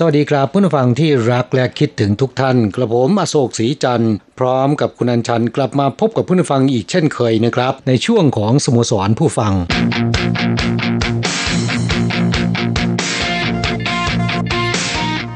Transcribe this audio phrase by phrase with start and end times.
[0.00, 9.52] สวัสดีครับผู้ฟังที่รักและคิดถึงทุกท่าน กระผมอโศกศรีจันทร์พร้อมกับคุณอัญชันกลับมาพบกับผู้ฟังอีกเช่นเคยนะครับ ในช่วงของสโมสรผู้ฟัง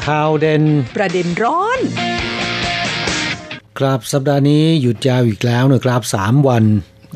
[0.07, 0.63] ข่าวเด่น
[0.95, 1.79] ประเด็นร้อน
[3.79, 6.65] ครับสัปดาห์นี้หยุดยาวอีกแล้วนะครับ 3 วัน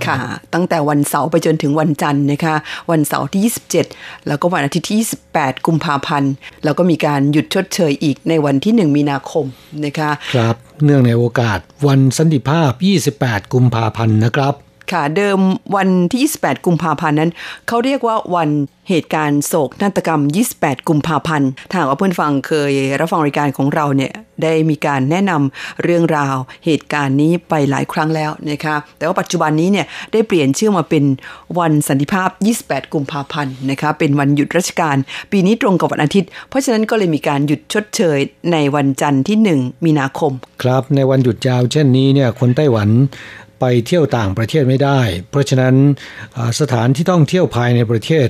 [0.06, 0.16] ค่ะ
[0.55, 2.55] ตั้งแต่วันเสาร์ไปจนถึงวันจันทร์นะคะ
[2.91, 3.42] วันเสาร์ที่
[3.83, 4.98] 27 แล้วก็วันอาทิตย์ที่
[5.33, 6.33] 28 กุมภาพันธ์
[6.64, 9.47] แล้วก็มีการหยุดชดเชยอีกในวันที่ 1 มีนาคม
[9.84, 12.70] นะคะ ครับ เนื่องในโอกาสวันสันติภาพ
[13.12, 14.55] 28 กุมภาพันธ์นะครับ
[14.92, 15.39] ค่ะ เดิม
[15.77, 17.31] วันที่ 28 กุมภาพันธ์นั้น
[17.69, 18.51] เขาเรียกว่าวัน
[18.91, 20.23] เหตุการณ์โศกนาฏกรรม
[20.55, 31.05] 28 กุมภาพันธ์ถ้าว่าเพื่อนฟังเคยรับฟังรายการของเราเนี่ยได้มีการแนะนำเรื่องราวเหตุการณ์นี้ไปหลายครั้งแล้วนะคะแต่ว่าปัจจุบันนี้เนี่ยได้เปลี่ยนชื่อมาเป็น
[31.59, 32.29] วันสันติภาพ
[32.62, 34.97] 28 กุมภาพันธ์นะคะเป็นวันหยุดราชการ
[35.33, 38.19] ปีนี้ตรงกับวันอาทิตย์ เพราะฉะนั้นก็เลยมีการหยุดชดเชย
[38.53, 42.89] ในวันจันทร์ที่ 1 มีนาคม ครับในวันหยุดยาวเช่นนี้เนี่ยคนไต้หวัน
[43.61, 45.75] ไปเที่ยวต่างประเทศไม่ได้ เพราะฉะนั้น
[46.61, 48.29] สถานที่ท่องเที่ยวภายในประเทศ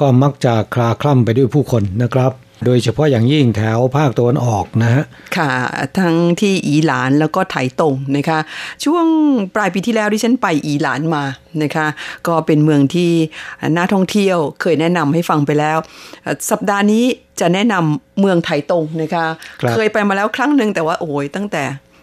[0.00, 2.32] ก็มักจะคลาคล่ำไปด้วยผู้คนนะครับ
[2.66, 5.04] โดยเฉพาะอย่างยิ่งแถวภาคตะวันออกนะฮะ
[5.36, 5.52] ค่ะ
[5.98, 8.38] ทั้งที่อีหลานแล้วก็ไถตงนะคะ
[8.84, 9.04] ช่วง
[9.54, 11.24] ปลายปีที่แล้วที่ฉันไปอีหลานมา
[11.62, 11.86] นะคะ
[12.26, 13.10] ก็เป็นเมืองที่
[13.76, 15.78] น่าท่องเที่ยวเคยแนะนำให้ฟังไปแล้ว
[16.50, 17.04] สัปดาห์นี้
[17.40, 19.24] จะแนะนำเมืองไถตงนะคะ
[19.74, 21.62] เคยไปมาแล้วครั้งหนึ่งแต่ว่าโอ้ยตั้งแต่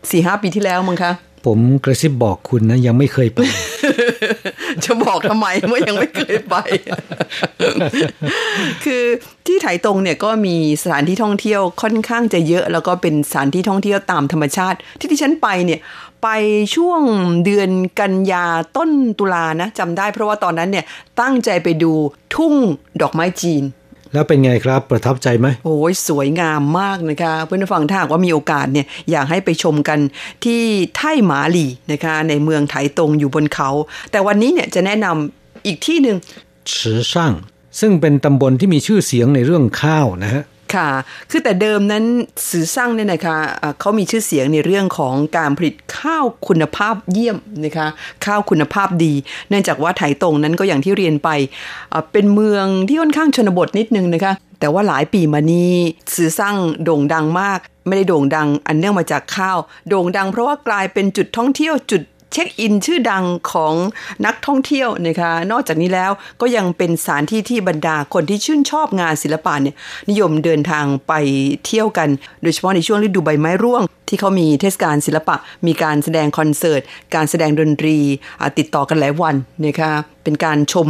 [0.10, 1.12] สี่ห้าปีที่แล้วมั้งคะ
[1.48, 3.40] ผมกระซิบบอกคุณนะ ยังไม่เคยไป
[4.84, 6.56] จะบอกทำไมเมื่อยังไม่เคยไป
[8.84, 9.04] คือ
[9.48, 15.80] ที่ไถตรงเนี่ยก็มีสถานที่ท่องเที่ยวค่อนข้างจะเยอะ แล้วก็เป็นสถานที่ท่องเที่ยวตามธรรมชาติ ที่ที่ฉันไปเนี่ย
[16.24, 16.28] ไป
[16.76, 17.02] ช่วง
[17.46, 17.70] เดือน
[18.00, 18.46] กันยา
[18.78, 20.86] ต้นตุลานะจำได้เพราะว่าตอนนั้นเนี่ย
[21.22, 21.94] ตั้งใจไปดู
[22.36, 22.54] ทุ่ง
[23.02, 23.64] ดอกไม้จีน
[24.14, 30.00] แล้วเป็นไงครับประทับใจไหมโอ้ยสวยงามมากนะคะเพื่อนฟังถ้าหากว่ามีโอกาสเนี่ยอยากให้ไปชมกัน
[30.44, 30.62] ที่
[30.98, 33.70] ไท่หมาหลี่นะคะในเมืองไถตรงอยู่บนเขา
[34.12, 36.18] แต่วันนี้เนี่ยจะแนะนำอีกที่หนึ่ง
[36.74, 37.34] ชือช่าง
[37.80, 40.44] ซึ่งเป็นตำบลที่มีชื่อเสียงในเรื่องข้าวนะฮะ
[40.76, 40.90] ค่ะ
[41.30, 42.04] คือแต่เดิมนั้น
[42.50, 43.38] สื่อสร้างเนี่ยนะคะ
[43.80, 47.88] เขามีชื่อเสียงในเรื่องของการผลิตข้าวคุณภาพเยี่ยมนะคะ
[48.26, 49.14] ข้าวคุณภาพดี
[49.50, 51.30] เนื่องจากว่าไถตรงนั้นก็อย่างที่เรียนไป
[52.12, 55.74] เป็นเมืองที่ค่อนข้างชนบทนิดนึงนะคะ แต่ว่าหลายปีมานี้
[56.16, 59.58] สื่อสร้างโด่งดังมาก ไม่ได้โด่งดังอันเนื่องมาจากข้าว
[59.90, 62.02] โด่งดังเพราะว่ากลายเป็นจุดท่องเที่ยวจุด
[62.32, 63.74] เช็คอินชื่อดังของ
[64.26, 66.12] นักท่องเที่ยวนะคะนอกจากนี้แล้ว
[66.42, 69.76] ก็ยังเป็นสถานที่ที่บรรดาคนที่ชื่นชอบงานศิลปะเนี่ย
[70.10, 71.14] นิยมเดินทางไป
[71.66, 72.10] เที่ยวกัน
[72.42, 75.36] โดยเฉพาะในช่วงฤดูใบไม้ร่วง ที่เขามีเทศกาลศิลปะ
[75.68, 76.82] มีการแสดงคอนเสิร์ต
[77.16, 77.98] การแสดงดนตรี
[78.58, 79.92] ติดต่อกันหลายวันนะคะ
[80.24, 80.90] เป็นการชม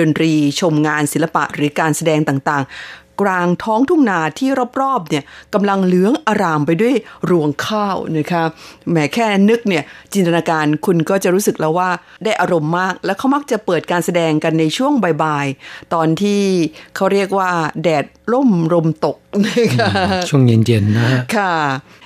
[0.00, 0.30] ดนตรี
[0.60, 4.48] ชมงานศิลปะหรือการแสดงต่างๆ กลางท้องทุ่งนาที่
[4.80, 6.94] รอบๆเนี่ยกำลังเหลืองอารามไปด้วย
[7.30, 8.44] รวงข้าวนะคะ
[8.90, 11.90] แหมแค่นึกเนี่ยจินตนาการคุณก็จะรู้สึกแล้วว่า
[12.24, 14.92] ได้อารมณ์มาก และเขามักจะเปิดการแสดงกันในช่วง
[15.22, 16.40] บ่ายๆ ตอนที่
[16.96, 17.50] เขาเรียกว่า
[17.82, 19.88] แดดร่มลมตก นะคะ
[20.28, 21.54] ช่วงเย็นๆนะฮะค่ะ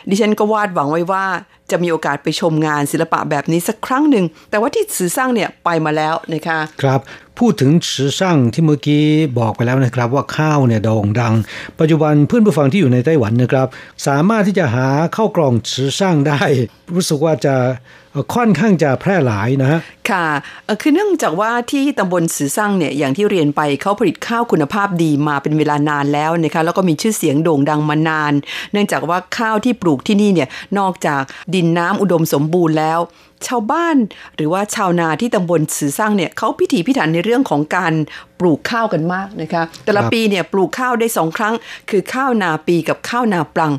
[0.09, 1.25] ดิฉันก็วาดหวังไว้ว่า
[1.71, 7.01] จะมีโอกาสไปชมงานศิลปะแบบนี้สักครั้งหนึ่ง แต่ว่าที่สื่อสร้างเนี่ยไปมาแล้วนะคะ ครับ
[7.39, 9.05] พูดถึงชือช่างที่เมื่อกี้
[9.39, 11.35] บอกไปแล้วนะครับ ว่าข้าวเนี่ยโด่งดัง
[11.81, 13.67] ปัจจุบันเพื่อนผู้ฟังที่อยู่ในไต้หวันนะครับ
[14.07, 16.41] สามารถที่จะหาข้าวกล่องชือช่างได้
[16.95, 17.55] รู้สึกว่าจะ
[18.35, 20.27] ค่อนข้างจะแพร่หลายนะฮะค่ะ
[20.81, 28.33] คือเนื่องจากว่าที่ตำบลสือสร้างเนี่ยอย่างที่เรียนไปเขาผลิตข้าวคุณภาพดีมาเป็นเวลานานแล้วนะคะแล้วก็มีชื่อเสียงโด่งดังมานาน
[28.73, 31.23] เนื่องจากว่าข้าวที่ปลูกที่นี่เนี่ยนอกจาก
[31.55, 33.01] ดินน้ำอุดมสมบูรณ์แล้ว
[33.47, 33.97] ชาวบ้าน
[34.37, 37.93] หรือว่าชาวนาที่ตำบลสือสร้างเนี่ยเขาพิถีพิถันในเรื่องของการ
[38.41, 41.55] ปลูกข้าวกันมากนะคะ แต่ละปีเนี่ยปลูกข้าวได้สองครั้ง
[41.91, 43.73] คือข้าวนาปีกับข้าวนาปลัง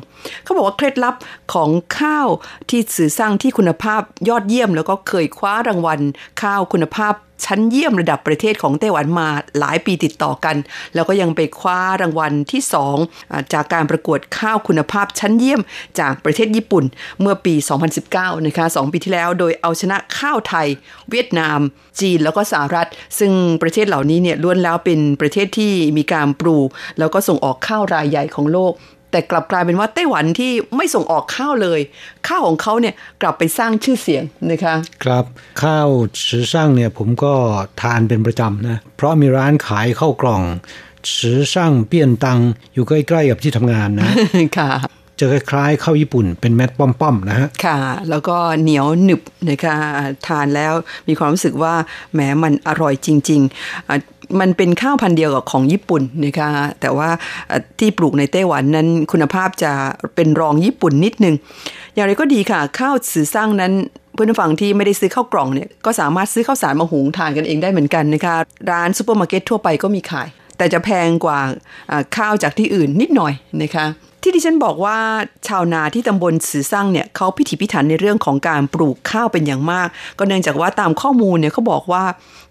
[0.44, 1.14] เขาบอกว่าเคล็ดลับ
[1.54, 2.28] ของข้าว
[2.70, 6.00] ที่สือสร้างที่คุณภาพยอดเยี่ยม แล้วก็เคยคว้ารางวัล
[6.42, 7.14] ข้าวคุณภาพ
[7.46, 9.28] ชั้นเยี่ยมระดับประเทศของไต้หวันมา
[9.58, 10.56] หลายปีติดต่อกัน
[10.94, 12.62] แล้วก็ยังไปคว้ารางวัลที่
[13.06, 15.60] 2 จากการประกวดข้าวคุณภาพชั้นเยี่ยม
[16.00, 16.84] จากประเทศญี่ปุ่น
[17.20, 17.54] เมื่อปี
[18.00, 20.66] 2019 นะคะ 2 ปีที่แล้วโดยเอาชนะข้าวไทย
[21.10, 21.58] เวียดนาม
[22.00, 26.68] จีนแล้วก็สหรัฐ ซึ่งประเทศเหล่านี้เนี่ยล้วนแล้วเป็นประเทศที่มีการปลูก
[26.98, 28.74] แล้วก็ส่งออกข้าวรายใหญ่ของโลก
[29.10, 31.80] แต่กลับกลายเป็นว่าไต้หวันที่ไม่ส่งออกข้าวเลย
[32.28, 34.74] ข้าวของเขาเนี่ยกลับไปสร้างชื่อเสียงนะคะ
[35.04, 35.24] ครับ
[35.62, 35.88] ข้าว
[36.26, 37.32] ชือช่างเนี่ยผมก็
[37.82, 40.42] ทานเป็นประจำนะเพราะมีร้านขายข้าวกล่อง
[41.12, 42.40] ชือช่างเปี้ยนตัง
[42.74, 44.10] อยู่ใกล้ๆกับที่ทำงานนะ
[44.58, 44.70] ค่ะ
[45.18, 47.78] จะคล้ายๆข้าวญี่ปุ่นเป็นเม็ดป้อมๆนะฮะ ค่ะ
[48.10, 49.76] แล้วก็เหนียวหนึบนะคะ
[50.26, 50.72] ทานแล้ว
[51.08, 51.74] มีความรู้สึกว่า
[52.12, 53.96] แหมมันอร่อยจริงๆอะ
[54.40, 56.48] มันเป็นข้าวพันธุ์เดียวกับของญี่ปุ่นนะคะ
[56.80, 57.08] แต่ว่า
[57.78, 59.72] ที่ปลูกในไต้หวันนั้นคุณภาพจะ
[60.14, 61.34] เป็นรองญี่ปุ่นนิดนึง
[61.94, 63.72] อย่างไรก็ดีค่ะ ข้าวสื่อสร้างนั้น
[64.14, 68.36] เพื่อนผู้ฟังที่ไม่ได้ซื้อข้าวกล่องเนี่ยก็สามารถซื้อข้าวสารมาหุงทานกันเองได้เหมือนกันนะคะ
[68.70, 70.28] ร้านซูเปอร์มาร์เก็ตทั่วไปก็มีขาย
[70.58, 71.38] แต่จะแพงกว่า
[72.16, 73.32] ข้าวจากที่อื่นนิดหน่อย
[73.62, 73.86] นะคะ
[74.22, 74.98] ที่ดิฉันบอกว่า
[75.48, 79.88] ชาวนาที่ตำบลสือสร้างเนี่ยเขาพิถีพิถันในเรื่องของการปลูกข้าวเป็นอย่างมาก
[80.18, 82.04] ก็เนื่องจากว่าตามข้อมูลเนี่ยเขาบอกว่า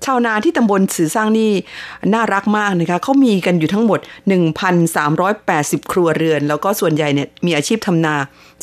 [0.06, 1.52] ชาวนาที่ตำบลสือสร้างนี่
[2.14, 4.00] น่ารักมากนะคะเขามีกันอยู่ทั้งหมด
[5.16, 8.16] 1,380 ครัวเรือน แล้วก็ส่วนใหญ่เนี่ยมีอาชีพทำนา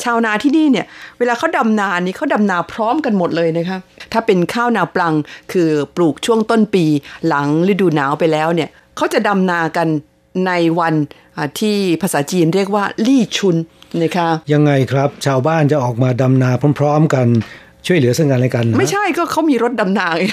[0.03, 0.85] ชาวนาที่นี่เนี่ย
[1.19, 3.77] เวลาเขาดำนานี่เขาดำนาพร้อมกันหมดเลยนะคะ
[4.11, 5.13] ถ้าเป็นข้าวนาปลัง
[5.51, 6.85] คือปลูกช่วงต้นปี
[7.27, 9.87] หลังฤดูหนาวไปแล้วเนี่ยเขาจะดำนากัน
[10.47, 10.93] ในวัน
[11.37, 13.55] อ่าที่ภาษาจีนเรียกว่าลี่ชุน
[14.01, 17.27] นะคะยังไงครับชาวบ้านจะออกมาดำนาพร้อม ๆ กัน
[17.87, 20.23] ช่วยเหลือซึ่งกันและกันนะไม่ใช่ก็เขามีรถดำนาไง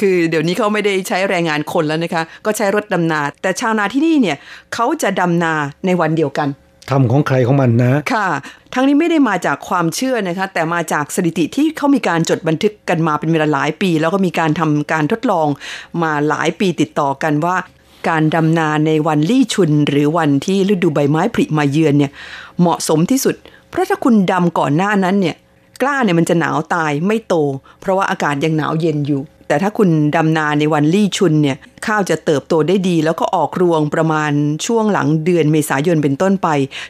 [0.00, 4.36] คือเดี๋ยวนี้เขาไม่ได้ใช้แรงงานคนแล้วนะคะ ก็ใช้รถดำนา แต่ชาวนาที่นี่เนี่ย
[4.74, 5.54] เขาจะดำนา
[5.86, 6.48] ในวันเดียวกัน
[6.90, 8.28] ทำของใครของมันนะ ค่ะ
[8.74, 15.48] ทั้งนี้ไม่ได้มาจากความเชื่อนะคะ แต่มาจากสถิติที่เขามีการจดบันทึกกันมาเป็นเวลาหลายปี แล้วก็มีการทำการทดลอง
[16.02, 17.56] มาหลายปีติดต่อกันว่า
[18.08, 22.12] การดำนาในวันลี่ชุน หรือวันที่ฤดูใบไม้ผลิมาเยือนเนี่ย
[22.60, 23.34] เหมาะสมที่สุด
[23.70, 25.36] เพราะถ้าคุณดำก่อนหน้านั้นเนี่ย
[25.82, 27.34] กล้าเนี่ยมันจะหนาวตายไม่โต
[27.80, 31.56] เพราะว่าอากาศยังหนาวเย็นอยู่ แต่ถ้าคุณดำนาในวันลี่ชุนเนี่ย
[31.86, 34.32] ข้าวจะเติบโตได้ดี แล้วก็ออกรวงประมาณ
[34.66, 36.48] ช่วงหลังเดือนเมษายนเป็นต้นไป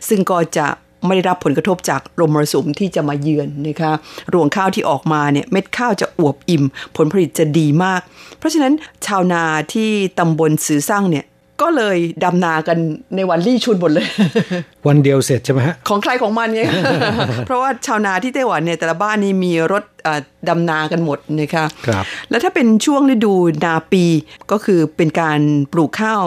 [0.08, 0.66] ซึ่งก็จะ
[1.06, 3.92] ไม่ได้รับผลกระทบจากลมมรสุมที่จะมาเยือนนะคะ
[4.32, 6.64] รวงข้าวที่ออกมาเนี่ยเม็ดข้าวจะอวบอิ่ม
[6.96, 8.00] ผลผลิตจะดีมาก
[8.38, 8.72] เพราะฉะนั้น
[9.06, 9.42] ชาวนา
[9.72, 11.26] ที่ตำบลสือสร้างเนี่ย
[11.62, 12.78] ก็เลยดำนากัน
[13.16, 14.06] ในวันลี่ชุนหมดเลย
[14.86, 16.62] วันเดียวเสร็จใช่ไหมฮะ ของใครของมันไง
[17.46, 23.34] เพราะว่าชาวนาที่ไต้หวันเนี่ยแต่ละบ้านนี่มีรถเอ่อดำนากันหมดนะคะครับแล้วถ้าเป็นช่วงฤดู
[23.64, 24.04] นาปี
[24.50, 25.40] ก็คือเป็นการ
[25.72, 26.22] ปลูกข้าว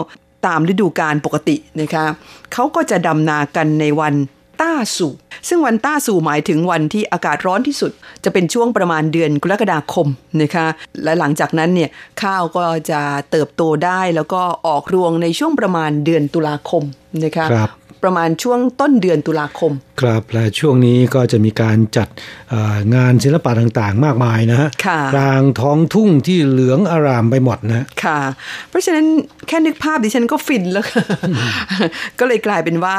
[0.46, 2.06] ตามฤดูกาลปกตินะคะ
[2.52, 4.14] เขาก็จะดำนากันในวัน
[4.60, 5.12] ต้าสู่
[5.48, 7.92] ซึ่งวันต้าสู่หมายถึงวันที่อากาศร้อนที่สุด
[8.24, 10.08] จะเป็นช่วงประมาณเดือนกรกฎาคม
[10.42, 10.66] นะคะ
[11.04, 11.90] และหลังจากนั้นเนี่ย
[12.22, 13.00] ข้าวก็จะ
[13.30, 16.82] เติบโตได้แล้วก็ออกรวงในช่วงประมาณเดือนตุลาคม
[17.24, 17.70] นะคะครับ
[18.04, 22.08] ประมาณช่วงต้นเดือนตุลาคม ครับและช่วงนี้ก็จะมีการจัด
[22.50, 28.20] เอ่องานศิลปะต่างๆ มากมายนะฮะค่ะกลางท้องทุ่งที่เหลืองอารามไปหมดนะค่ะ
[28.68, 29.06] เพราะฉะนั้น
[29.48, 31.02] แค่นึกภาพดิฉันก็ฟินแล้วค่ะ
[32.18, 32.96] ก็เลยกลายเป็นว่า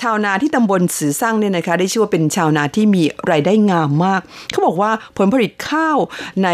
[0.00, 5.98] ชาวนาที่ตำบลสือสร้างเนี่ยนะคะได้ชื่อว่าเป็นชาวนาที่มีรายได้งามมาก เขาบอกว่าผลผลิตข้าว
[6.44, 6.48] ใน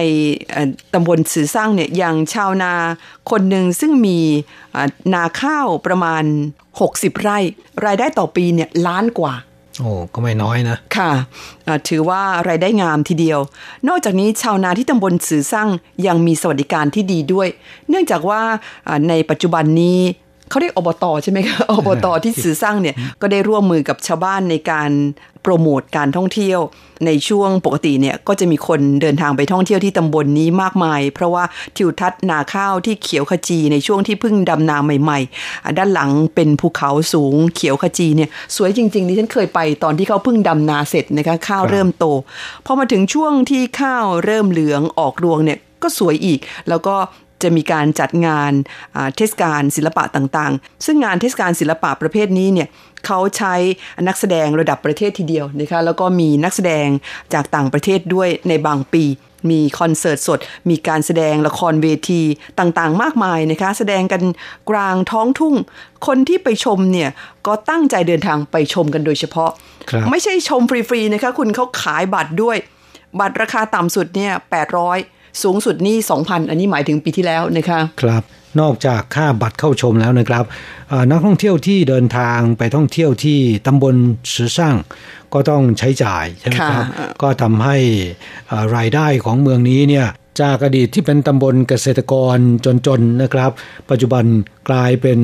[0.51, 2.73] เอ่อตำบลสือสร้างเนี่ยอย่างชาวนา
[3.31, 4.19] คนหนึ่งซึ่งมี
[4.73, 6.25] เอ่อนาข้าวประมาณ
[6.73, 7.39] 60 ไร่
[7.85, 9.35] รายได้ต่อปีเนี่ยล้านกว่า
[9.81, 11.13] โอ้ก็ไม่น้อยนะ ค่ะ
[11.67, 13.41] อ่าถือว่ารายได้งามทีเดียว
[13.89, 15.69] นอกจากนี้ชาวนาที่ตำบลสือสร้าง
[16.07, 17.49] ยังมีสวัสดิการที่ดีด้วย
[17.89, 18.41] เนื่องจากว่า
[18.89, 19.99] อ่าในปัจจุบันนี้
[20.51, 24.91] เขาเรียกอบตใช่ไหมคะอบตที่สือสร้างเนี่ยก็ได้ร่วมมือกับชาวบ้านในการ
[25.43, 26.61] โปรโมทการท่องเที่ยว
[27.07, 31.45] ในช่วงปกติเนี่ยก็จะมีคนเดินทางไปท่องเที่ยวที่ตำบลนนี้มากมาย เพราะว่า
[31.77, 42.05] ทิวทัศน์นาข้าวที่เขียวขจีในช่วงที่เพิ่งดำนาใหม่ๆอ่าด้านหลังเป็นภูเขาสูงเขียวขจีเนี่ยสวยจริงๆดิฉันเคยไปตอนที่เขาเพิ่งดำนาเสร็จนะคะข้าวครับเริ่มโต
[42.67, 46.39] พอมาถึงช่วงที่ข้าวเริ่มเหลืองออกรวงเนี่ยก็สวยอีก
[46.69, 46.95] แล้วก็
[47.43, 48.53] จะมีการจัดงาน
[48.97, 52.69] อ่าเทศกาลศิลปะต่างๆ ซึ่งงานเทศกาลศิลปะประเภทนี้เนี่ย
[53.07, 53.55] เขาใช้
[54.09, 56.87] นักแสดงระดับประเทศทีเดียวนะคะแล้วก็มีนักแสดง
[57.35, 59.05] จากต่างประเทศด้วยในบางปี
[59.51, 60.39] มีคอนเสิร์ตสด
[60.71, 62.23] มีการแสดงละครเวที
[62.59, 64.23] ต่างๆ มากมายนะคะแสดงกัน
[64.71, 65.55] กลางท้องทุ่ง
[66.07, 67.11] คนที่ไปชมเนี่ย
[67.47, 69.51] ก็ตั้งใจเดินทางไปชมกันโดยเฉพาะ
[69.91, 72.57] ครับไม่ใช่ชมฟรีๆนะคะคุณเขาขายบัตรด้วย
[73.21, 74.33] บัตรราคาต่ำสุดเนี่ย
[74.79, 78.23] 800 สูงสุดนี่2,000 อันนี้หมายถึงปีที่แล้วนะคะครับ
[78.61, 80.45] นอกจากค่าบัตรเข้าชมแล้วนะครับ
[81.11, 83.95] นักท่องเที่ยวที่เดินทางไปท่องเที่ยวที่ตำบล
[84.35, 84.77] สือสร้าง
[85.35, 86.85] ก็ต้องใช้จ่ายใช่ไหมครับ
[87.23, 87.77] ก็ทำให้
[88.77, 90.07] รายได้ของเมืองนี้เนี่ย
[90.43, 92.37] จากอดีตที่เป็นตำบลเกษตรกร
[92.87, 93.51] จนๆนะครับ
[93.91, 94.25] ปัจจุบัน
[94.69, 95.19] กลายเป็น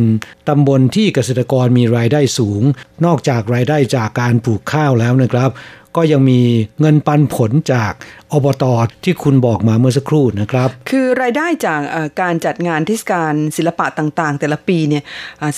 [0.48, 2.62] ตำบลที่เกษตรกรมีรายได้สูง
[3.04, 5.50] นอกจากรายได้จากการปลูกข้าวแล้วนะครับ
[5.96, 6.40] ก็ยังมี
[6.80, 7.92] เงินปันผลจาก
[8.32, 11.80] อบตอที่คุณบอกมาเมื่อสักครู่นะครับ คือรายได้จาก
[12.20, 15.02] การจัดงานเทศกาลศิลปะต่างๆ แต่ละปีเนี่ย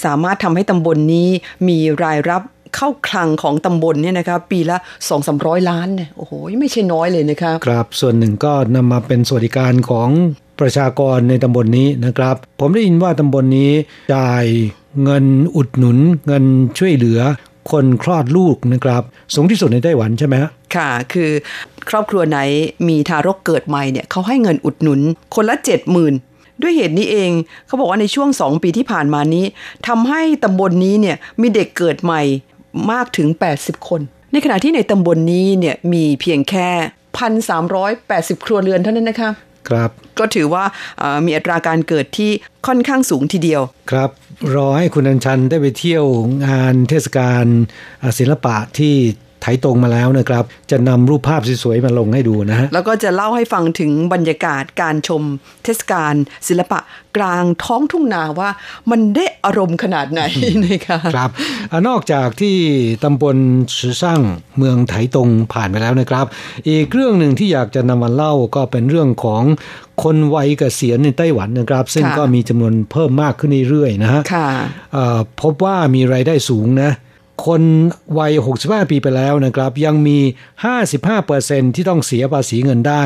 [0.05, 1.29] สามารถทำให้ตำบลนนี้
[1.69, 2.43] มีรายรับ
[2.77, 10.09] เข้าคลังของตำบลเนี่ยนะครับปีละ2องสามร้อยล้านเนี่ยโอ้โหไม่ใช่น้อยเลยนะครับครับส่วนหนึ่งก็นำมาเป็นสวัสดิการของ
[10.61, 13.71] ประชากรในตำบลนนี้นะครับ ผมได้ยินว่าตำบลนนี้
[14.15, 14.45] จ่าย
[15.03, 15.25] เงิน
[15.57, 16.45] อุดหนุน เงิน
[16.79, 17.21] ช่วยเหลือ
[17.71, 19.03] คนคลอดลูกนะครับ
[19.35, 20.35] สูงที่สุดในไต้หวันใช่ไหม
[20.77, 21.31] ค่ะ คือ
[21.89, 22.39] ครอบครัวไหน
[22.89, 25.01] มีทารกเกิดใหม่เนี่ยเขาให้เงินอุดหนุน
[25.35, 26.15] คนละเจ็ดหมื่น
[26.63, 27.31] ด้วยเหตุนี้เอง
[27.67, 29.45] เขาบอกว่าในช่วงสองปีที่ผ่านมานี้
[29.89, 32.23] ทำให้ตำบลนนี้เนี่ยมีเด็กเกิดใหม่
[32.93, 33.29] มากถึง
[33.59, 34.01] 80 คน
[34.33, 36.69] ในขณะที่ในตำบลนนี้เนี่ยมีเพียงแค่
[37.59, 39.31] 1,380 ครัวเรือนเท่านั้นนะคะ
[39.69, 40.65] ครับก็ถือว่า
[41.27, 42.31] มีอัตราการเกิดที่
[42.67, 44.11] ค่อนข้างสูงทีเดียว ครับ
[44.55, 46.05] รอให้คุณอัญชันได้ไปเที่ยว
[46.47, 47.45] งานเทศกาล
[48.19, 48.95] ศิลปะที่
[49.43, 55.23] ไถตรงมาแล้วนะครับ จะนำรูปภาพสวยๆมาลงให้ดูนะฮะแล้วก็จะเล่าให้ฟังถึงบรรยากาศการชม
[55.65, 56.15] เทศกาล
[56.49, 56.79] ศิลปะ
[57.17, 58.51] กลางท้องทุ่งนาว่า
[58.91, 60.23] มันได้อารมณ์ขนาดไหน
[60.65, 61.31] นะคะครับ
[61.89, 62.57] นอกจากที่
[63.05, 63.37] ตำบล
[63.79, 64.21] สือสร้าง
[64.57, 66.27] เมืองไถตรงผ่านไปแล้วนะครับ
[66.69, 69.43] อีกเรื่องหนึ่งที่อยากจะนำมาเล่าก็เป็นเรื่องของ
[70.03, 74.23] คนวัยเกษียณในไต้หวันนะครับ ซึ่งก็มีจำนวนเพิ่มมากขึ้นเรื่อยๆนะฮะ
[75.43, 76.91] พบว่ามีรายได้สูงนะ
[77.45, 77.63] คน
[78.19, 80.19] วัย 65 ปีไปแล้วนะครับ ยังมี
[80.97, 83.03] 55%ที่ต้องเสียภาษีเงินได้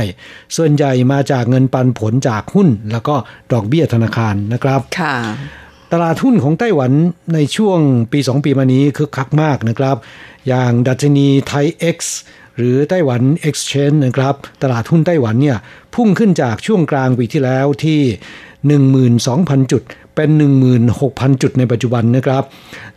[0.56, 3.14] ส่วนใหญ่มาจากเงินปันผลจากหุ้น แล้วก็
[3.52, 5.16] ดอกเบี้ยธนาคารนะครับค่ะ
[5.92, 6.92] ตลาดหุ้นของไต้หวัน
[7.34, 7.78] ในช่วง
[8.12, 9.96] ปี 2 ปีมานี้คึกคักมากนะครับ
[10.48, 11.98] อย่างดัชนีไทย X
[12.56, 15.58] หรือไต้หวัน Exchange นะครับ ตลาดหุ้นไต้หวันเนี่ย
[15.94, 18.00] พุ่งขึ้นจากช่วงกลางปีที่แล้วที่
[18.86, 19.82] 12,000 จุด
[20.14, 20.30] เป็น
[20.86, 22.44] 16,000 จุดในปัจจุบันนะครับ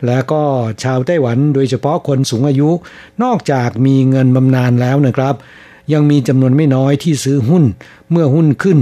[0.06, 0.42] และก็
[0.82, 2.70] ชาวไต้หวันโดยเฉพาะคนสูงอายุ
[3.22, 5.34] นอกจากมีเงินบำนาญแล้วนะครับ
[5.92, 7.64] ยังมีจำนวนไม่น้อยที่ซื้อหุ้น
[8.10, 8.78] เมื่อหุ้นขึ้น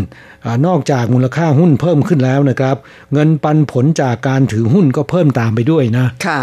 [0.47, 2.77] อนอกจากมูลค่าหุ้นเพิ่มขึ้นแล้วนะครับ
[3.13, 6.41] เงินปันผลจากการถือหุ้นก็เพิ่มตามไปด้วยนะค่ะ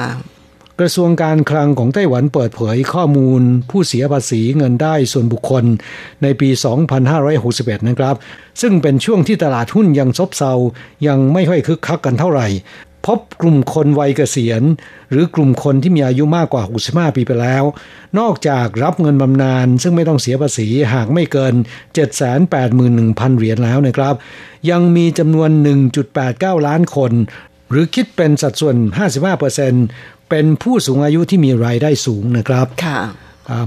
[0.79, 5.63] กระทรวงการคลังของไต้หวันเปิดเผยข้อมูล ผู้เสียภาษีเงินได้ส่วนบุคคล
[6.23, 6.49] ในปี
[7.19, 8.15] 2561 นะครับ
[8.61, 10.53] ซึ่งเป็นช่วงที่ตลาดหุ้นยังซบเซา
[11.07, 12.47] ยังไม่ค่อยคึกคักกันเท่าไหร่
[13.05, 14.63] พบกลุ่มคนวัยเกษียณ
[15.11, 17.63] หรือกลุ่มคนที่มีอายุมากกว่า 65 ปีไปแล้ว
[18.19, 21.53] นอกจากรับเงินบำนาญซึ่งไม่ต้องเสียภาษีหากไม่เกิน
[22.45, 24.15] 781,000 เหรียญแล้วนะครับ
[24.69, 25.49] ยังมีจำนวน
[26.09, 27.11] 1.89 ล้านคน
[27.71, 28.75] หรือคิดเป็นสัดส่วน
[29.31, 32.99] 55%เป็นผู้สูงอายุที่มีรายได้สูงนะครับค่ะ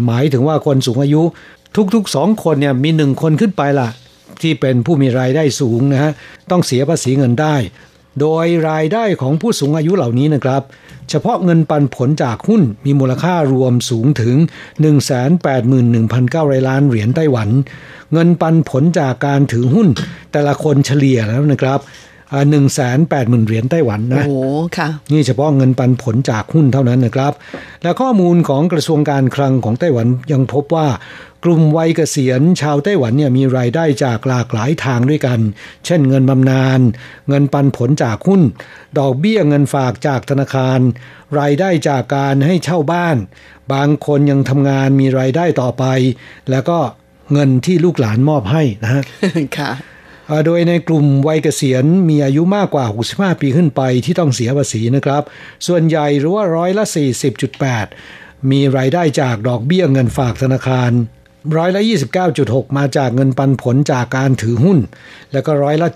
[0.06, 1.22] หมายถึงว่าคนสูงอายุ
[1.94, 3.88] ทุกๆสองคนเนี่ยมีหนึ่งคนขึ้นไปล่ะ
[4.42, 6.12] ที่เป็นผู้มีรายได้สูงนะฮะ
[6.50, 7.56] ต้องเสียภาษีเงินได้
[8.20, 10.62] โดยรายได้ของผู้สูงอายุเหล่านี้นะครับ
[11.10, 14.36] เฉพาะเงินปันผลจากหุ้นมีมูลค่ารวมสูงถึง
[15.52, 17.48] 181,900 ล้านเหรียญไต้หวัน
[18.12, 19.88] เงินปันผลจากการถือหุ้น
[20.32, 21.80] แต่ละคนเฉลี่ยแล้วนะครับ
[22.50, 24.36] หนึ่งแสนแปดหมื่นเหรียญไต้หวันนะโอ้
[24.78, 27.32] ค่ะ นี่เฉพาะเงินปันผลจากหุ้นเท่านั้นนะครับ
[27.82, 30.88] และข้อมูลของกระทรวงการคลังของไต้หวันยังพบว่า
[31.44, 35.40] กลุ่มวัยเกษียณชาวไต้หวันเนี่ยมีรายได้จากหลากหลายทางด้วยกัน
[35.86, 36.80] เช่นเงินบำนาญ
[37.28, 38.42] เงินปันผลจากหุ้น
[38.98, 40.78] ดอกเบี้ยเงินฝากจากธนาคาร
[41.38, 43.16] รายได้จากการให้เช่าบ้าน
[43.72, 45.84] บางคนยังทำงานมีรายได้ต่อไป
[46.50, 46.78] แล้วก็
[47.32, 49.02] เงินที่ลูกหลานมอบให้นะฮะ
[49.58, 49.70] ค่ะ
[50.46, 52.84] โดยในกลุ่มวัยเกษียณมีอายุมากกว่า
[53.14, 55.22] 65 ปีขึ้นไปที่ต้องเสียภาษีนะครับ
[55.66, 56.84] ส่วนใหญ่หรือว่าร้อยละ
[57.66, 60.92] 40.8 มีรายได้จากดอกเบี้ยเงินฝากธนาคาร
[61.56, 61.82] ร้อยละ
[62.28, 64.78] 29.6 มาจากเงินปันผลจากการถือหุ้น
[65.32, 65.88] แล้วก็ร้อยละ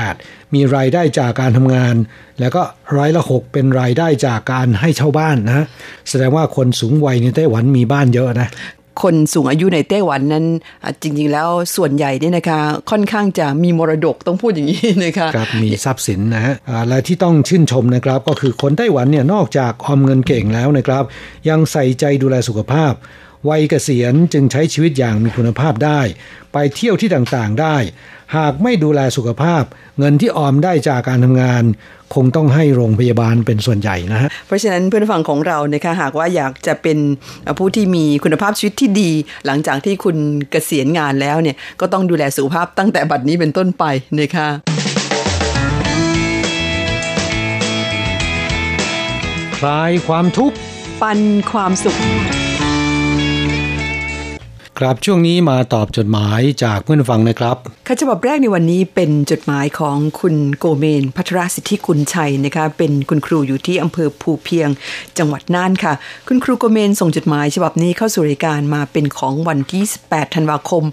[0.00, 1.94] 7.8 มีรายได้จากการทำงาน
[2.40, 2.62] แล้วก็
[2.96, 5.66] ร้อยละ 6 เป็นรายได้จากการให้เช่าบ้านนะ
[6.08, 8.48] แสดงว่าคนสูงวัยในไต้หวันมีบ้านเยอะนะ
[9.02, 10.44] คนสูงอายุในไต้หวันนั้น
[11.02, 16.54] จริง ๆ แล้วส่วนใหญ่เนี่ยนะคะ ค่อนข้างจะมีมรดกต้องพูดอย่างนี้นะคะครับมีทรัพย์สินนะฮะ
[16.88, 21.04] และที่ต้องชื่นชมนะครับ ก็คือคนไต้หวันเนี่ยนอกจากออมเงินเก่งแล้วนะครับ
[21.48, 22.92] ยังใส่ใจดูแลสุขภาพ
[23.48, 26.00] วัยเกษียณจึงใช้ชีวิตอย่างมีคุณภาพได้
[26.52, 27.76] ไปเที่ยวที่ต่างๆได้
[28.36, 29.62] หากไม่ดูแลสุขภาพ
[29.98, 31.62] เงินที่ออมได้จากการทำงาน
[32.14, 36.98] คงต้องให้โรงพยาบาลเป็นส่วนใหญ่นะฮะเพราะฉะนั้นเพื่อนฟังของเรานะคะหากว่าอยากจะเป็น
[37.58, 39.10] ผู้ที่มีคุณภาพชีวิตที่ดี
[39.46, 40.16] หลังจากที่คุณ
[40.50, 43.84] เกษียณงานแล้วเนี่ยก็ต้องดูแลสุขภาพตั้งแต่บัดนี้เป็นต้นไป
[44.20, 44.48] นะคะ
[49.58, 50.56] คลายความทุกข์
[51.02, 51.20] ปัน
[51.50, 51.98] ความสุข
[54.80, 57.56] ครับช่วงนี้มาตอบจดหมายจากเพื่อนฟังนะครับ
[57.86, 64.68] ค่ะฉบับแรกในวันนี้เป็นจดหมายของคุณโกเมน พัทรสิทธิคุณชัยนะคะเป็นคุณครูอยู่ที่อำเภอภูเพียง
[65.18, 65.92] จังหวัดน่านค่ะ
[66.28, 70.84] คุณครูโกเมนส่งจดหมาย ฉบับนี้เข้าสู่รายการมาเป็นของวันที่ 18 ธันวาคม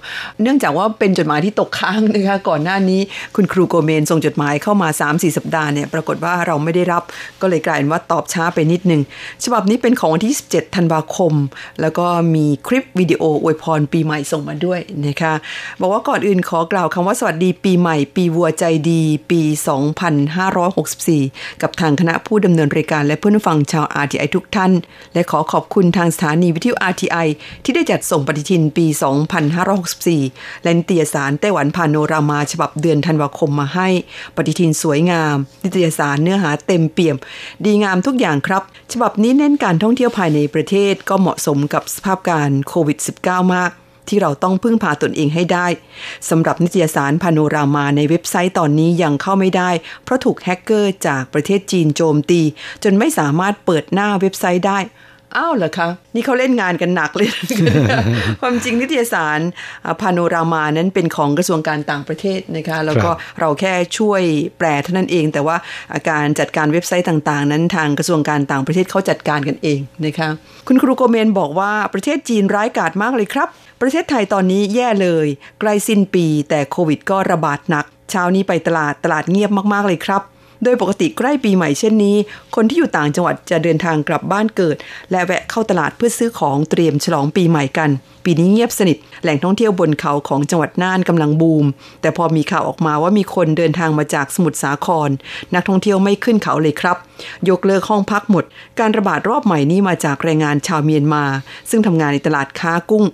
[0.41, 3.01] เนื่องจากว่าเป็นจดหมายที่ตกค้างนะคะก่อนหน้านี้
[3.35, 7.03] คุณครูโกเมนส่งจดหมายเข้ามา 3-4 สัปดาห์เนี่ยปรากฏว่าเราไม่ได้รับ
[7.41, 9.01] ก็เลยกลายเป็นว่าตอบช้าไปนิดนึง
[9.43, 11.33] ฉบับนี้เป็นของวันที่ 17 ธันวาคม
[11.81, 15.33] แล้วก็มีคลิปวิดีโออวยพรรปีใหม่ส่งมาด้วยนะคะ
[15.81, 19.41] บอกว่าก่อนอื่นขอกล่าวคำว่าสวัสดีปีใหม่ ปีวัวใจดี ปี
[20.67, 24.71] 2564 กับทางคณะผู้ดำเนินรายการและเพื่อนฟังชาว RTI ทุกท่าน
[25.13, 27.27] และขอขอบคุณทางสถานีวิทยุ RTI
[27.63, 28.85] ที่ได้จัดส่งปฏิทินปี
[29.75, 33.89] 2564 และนิตยสารไต้หวันพาโนรามาฉบับเดือนธันวาคมมาให้
[34.35, 37.17] ปฏิทินสวยงาม นิตยสารเนื้อหาเต็มเปี่ยม
[37.65, 43.66] ดีงามทุกอย่างครับ ฉบับนี้เน้นการท่องเที่ยวภายในประเทศก็เหมาะสมกับสภาพการโควิด -19 มาก
[44.09, 45.67] ที่เราต้องพึ่งพาตนเองให้ได้
[46.29, 49.69] สำหรับนิตยสารพาโนรามาในเว็บไซต์ตอนนี้ยังเข้าไม่ได้
[50.03, 52.41] เพราะถูกแฮกเกอร์จากประเทศจีนโจมตี
[52.83, 54.79] จนไม่สามารถเปิดหน้าเว็บไซต์ได้
[55.37, 57.29] อ้าวเหรอคะนี่เขาเล่นงานกันหนักเลย
[58.41, 59.39] ความจริงนิตยสาร
[60.01, 63.09] พาโนรามานั้นเป็นของกระทรวงการต่างประเทศนะคะแล้วก็
[63.39, 64.21] เราแค่ช่วย
[64.57, 65.57] แปลเท่านั้นเอง แต่ว่า
[66.09, 70.29] การจัดการเว็บไซต์ต่างๆ นั้นทางกระทรวงการต่างประเทศเขาจัดการกันเองนะคะ
[70.67, 73.47] คุณครูโกเมนบอกว่าประเทศจีนร้ายกาจมากเลยครับ
[73.81, 75.27] ประเทศไทยตอนนี้แย่เลย
[75.59, 80.21] ใกล้สิ้นปี แต่โควิดก็ระบาดหนัก เช้านี้ไปตลาดตลาดเงียบมากๆเลยครับ
[80.63, 82.17] โดยปกติใกล้ปีใหม่เช่นนี้
[82.55, 84.77] คนที่อยู่ต่างจังหวัดจะเดินทางกลับบ้านเกิด
[85.11, 87.89] และแวะเข้าตลาดเพื่อซื้อของเตรียมฉลองปีใหม่กัน
[88.25, 91.65] ปีนี้เงียบสนิท แหล่งท่องเที่ยวบนเขาของจังหวัดน่านกำลังบูม
[92.01, 95.09] แต่พอมีข่าวออกมาว่ามีคนเดินทางมาจากสมุทรสาคร
[95.53, 96.97] นักท่องเที่ยวไม่ขึ้นเขาเลยครับ
[97.49, 98.45] ยกเลิกห้องพักหมด
[98.79, 101.23] การระบาดรอบใหม่นี้มาจากแรงงานชาวเมียนมา
[101.69, 103.05] ซึ่งทำงานในตลาดค้ากุ้ง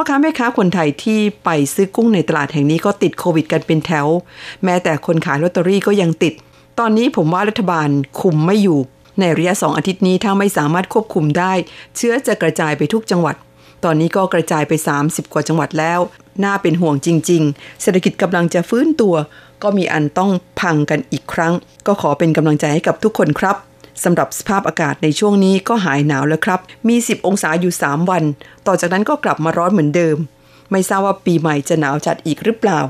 [0.00, 4.06] พ่อค้าแม่ค้าคนไทยที่ไปซื้อกุ้งในตลาดแห่งนี้ก็ติดโควิดกันเป็นแถว
[4.64, 6.34] แม้แต่คนขายลอตเตอรี่ก็ยังติด
[6.78, 7.88] ตอนนี้ผมว่ารัฐบาล
[8.20, 8.78] คุมไม่อยู่
[9.20, 11.52] ในระยะสองอาทิตย์นี้ถ้าไม่สามารถควบคุมได้
[11.96, 13.36] เชื้อจะกระจายไปทุกจังหวัด
[13.84, 16.00] ตอนนี้ก็กระจายไป 30 กว่าจังหวัดแล้ว
[16.44, 19.14] น่าเป็นห่วงจริง ๆ เศรษฐกิจกำลังจะฟื้นตัว
[19.62, 20.30] ก็มีอันต้อง
[20.60, 21.52] พังกันอีกครั้ง
[21.86, 23.56] ก็ขอเป็นกำลังใจให้กับทุกคนครับ
[24.04, 28.24] สำหรับสภาพอากาศในช่วงนี้ก็หายหนาวแล้วครับ มี 10 องศาอยู่ 3 วัน
[28.66, 30.16] ต่อจากนั้นก็กลับมาร้อนเหมือนเดิม
[30.70, 32.80] ไม่ทราบว่าปีใหม่จะหนาวจัดอีกหรือเปล่า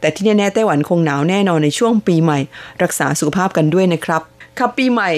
[0.00, 2.38] แต่ที่แน่ๆไต้หวันคงหนาวแน่นอนในช่วงปีใหม่
[2.82, 4.22] รักษาสุขภาพกันด้วยนะครับ
[4.58, 5.12] ครับปีใหม่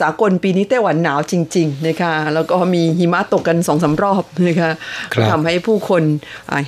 [0.00, 4.70] สากลปีนี้ไต้หวันหนาวจริง ๆ นะคะ แล้วก็มีหิมะตกกันสองสารอบนะคะ
[5.30, 6.02] ทำให้ผู้คน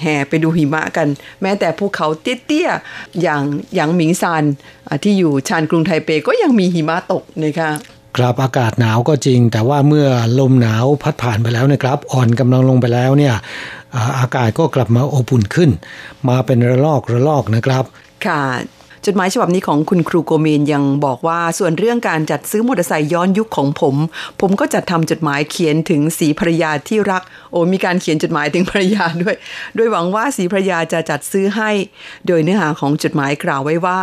[0.01, 1.09] แห่ไปดูหิมะกัน
[1.43, 3.43] แม้แต่ภูเขาเตี้ยๆอย่าง
[3.75, 4.45] อย่างหมิงซาน
[5.03, 7.71] ที่อยู่ชานกรุงไทเปก็ยังมีหิมะตกนะคะ
[8.19, 13.35] ครับอากาศหนาวก็จริง แต่ว่าเมื่อลมหนาวพัดผ่านไปแล้วนะครับ อ่อนกำลังลงไปแล้วเนี่ย
[14.19, 15.71] อากาศก็กลับมาอบอุ่นขึ้น
[16.29, 17.85] มาเป็นระลอกระลอกนะครับ
[18.27, 18.43] ค่ะ
[19.07, 23.95] จดหมายฉบับนี้ของคุณครูโกเมนยังบอกว่าส่วนเรื่องการจัดซื้อมอเตอร์ไซค์ย้อนยุคของผม
[24.41, 29.37] ผมก็จัดทำจดหมายเขียนถึงสีภรรยาที่รัก โอ้มีการเขียนจดหมายถึงภรรยาด้วย
[29.77, 31.71] โดยหวังว่าสีภรรยาจะจัดซื้อให้
[32.27, 34.01] โดยเนื้อหาของจดหมายกล่าวไว้ว่า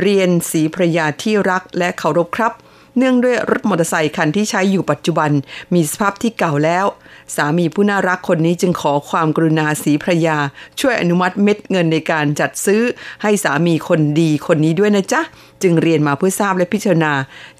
[0.00, 2.52] เรียนสีภรรยาที่รักและเคารพครับ
[2.96, 5.30] เนื่องด้วยรถมอเตอร์ไซคันที่ใช้อยู่ปัจจุบัน
[5.74, 6.86] มีสภาพที่เก่าแล้ว
[7.36, 10.38] สามีผู้น่ารักคนนี้จึงขอความกรุณาสีพระยา
[10.80, 12.82] ช่วยอนุมัติเม็ดเงินในการจัดซื้อ
[13.22, 15.20] ให้สามีคนดีคนนี้ด้วยนะจ๊ะ
[15.62, 17.12] จึงเรียนมาเพื่อทราบและพิจารณา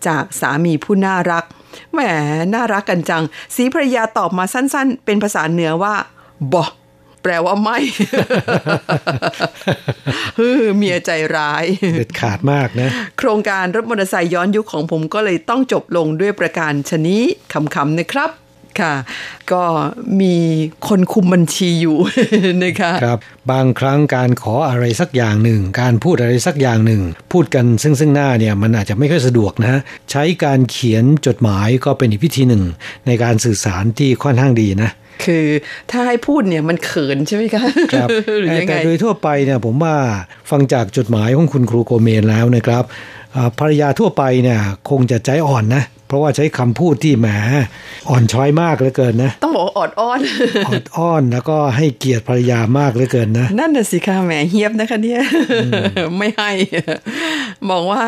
[0.06, 1.44] จากสามีผู้น่ารัก
[1.92, 1.98] แหม
[2.54, 5.94] น่ารักกันจัง สีภระยาตอบมาสั้นๆ เป็นภาษาเหนือว่า
[6.52, 6.66] บอ
[7.22, 7.78] แปลว่าไม่
[10.38, 11.64] ฮือเมียใจร้าย
[11.96, 17.22] เด็ดขาดมากนะ โครงการรถมอเตอร์ไซค์ย้อนยุคของผมก็เลยต้องจบลงด้วยประการชนี้
[17.74, 18.30] คำๆนะครับ
[18.80, 18.94] ค่ะ
[19.52, 19.64] ก็
[20.20, 20.37] มี
[20.88, 21.98] คนคุมบัญชีอยู่
[22.64, 29.80] นะคะครับ บางครั้งการขออะไรสักอย่างหนึ่ง การพูดอะไรสักอย่างหนึ่ง พูดกันซึ่งซึ่งหน้าเนี่ยมันอาจจะไม่ค่อยสะดวกนะ
[30.11, 32.62] ใช้การเขียนจดหมายก็เป็นอีกวิธีหนึ่ง
[33.06, 34.90] ในการสื่อสารที่ค่อนข้างดีนะ
[35.24, 35.46] คือ
[35.90, 38.08] ถ้าให้พูดเนี่ยมันเขินใช่ไหมคะครับ
[38.68, 39.94] แต่โดยทั่วไปเนี่ยผมว่า
[40.50, 42.85] ฟังจากจดหมายของคุณครูโกเมนแล้วนะครับ
[43.58, 45.82] ภรรยาทั่วไปเนี่ยคงจะใจอ่อนนะ
[46.12, 47.29] เพราะว่าใช้คำพูดที่แหม
[48.11, 50.20] อ่อนช้อยมากเหลือเกินนะ ต้องบอกว่าออดอ้อน
[50.68, 55.20] ออดอ้อนแล้วก็ให้เกียรติภรรยามากเหลือเกินนะ นั่นน่ะสิค่ะแหมเฮียบนะคะเนี่ย
[56.18, 56.51] ไม่ให้
[57.70, 58.03] บอกว่า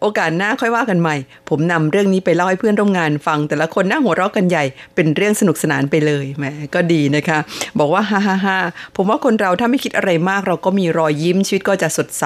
[0.00, 1.16] โอกาสหน้าค่อยว่ากันใหม่
[1.48, 6.44] ผมนำเรื่องนี้ไปเล่าให้เพื่อนร่วมงานฟัง แต่ละคนนั่งหัวเราะกันใหญ่เป็นเรื่องสนุกสนานไปเลยแหม
[6.74, 7.38] ก็ดีนะคะ
[7.78, 8.58] บอกว่าฮ่าฮ่าฮ่า
[8.96, 12.24] ผมว่าคนเราถ้าไม่คิดอะไรมากเราก็มีรอยยิ้มชีวิตก็จะสดใส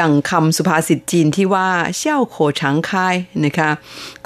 [0.00, 3.70] ดังคำสุภาษิตจีนที่ว่าเชี่ยวโขช้งคายนะคะ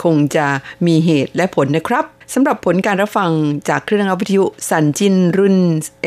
[0.03, 0.47] คงจะ
[0.87, 2.05] มีเหตุและผลนะครับ
[2.35, 3.31] สำหรับผลการรับฟัง
[3.69, 5.57] จากเครื่องรับวิทยุสันจินรุ่น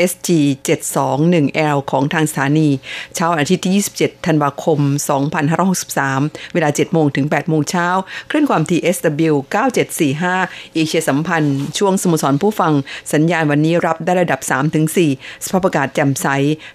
[0.09, 0.29] SG
[0.67, 2.69] 721L ของทางสถานี
[3.15, 4.79] เช้าอาทิตย์ที่ 27 ธันวาคม
[5.87, 7.87] 2563 เวลา 7 โมงถึง 8 โมงเช้า
[8.29, 9.33] คลื่นความ TSW
[10.03, 12.73] 9745 เอเชียสัมพันธ์ ช่วงสโมสรผู้ฟัง
[13.13, 14.39] สัญญาณวันนี้รับได้ระดับ
[14.93, 16.27] 3-4 สภาพอากาศแจ่มใส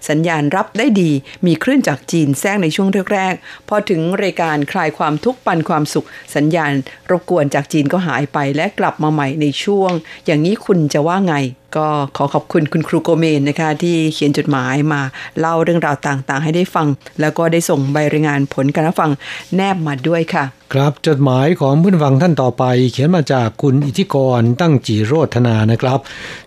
[0.09, 1.11] สัญญาณรับได้ดี
[1.45, 6.71] มีคลื่นจากจีนแทรกในช่วงแรกๆ พอถึงรายการคลายความทุกข์ปันความสุข สัญญาณ
[7.09, 9.91] รบกวนจากจีนก็หายไปและกลับมาใหม่ในช่วง
[10.25, 11.35] อย่างนี้คุณจะว่าไง
[11.75, 15.01] ก็ขอขอบคุณคุณครูโกเมนนะคะ ที่เขียนจดหมายมา
[15.39, 16.87] เล่าเรื่องราวต่างๆ ให้ได้ฟัง
[17.21, 19.11] แล้วก็ได้ส่งใบรายงานผลการรับฟัง
[19.55, 25.99] แนบมาด้วยค่ะ ครับจดหมายของผู้ฟังท่านต่อไป เขียนมาจากคุณอิทธิกรตั้งจีโรธนานะครับ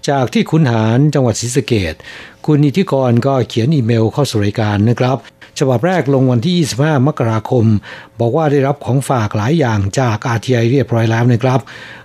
[0.08, 1.94] จากที่ขุนหารจังหวัดศรีสะเกด
[2.46, 5.18] คุณอิทธิกรก็เขียนอีเมลเข้าสู่รายการนะครับ
[5.58, 7.64] ฉบับแรกลงวันที่ 25 มกราคม
[8.20, 11.60] บอกว่าได้รับของฝากหลายอย่างจาก RTI เรียบร้อยแล้วนะครับ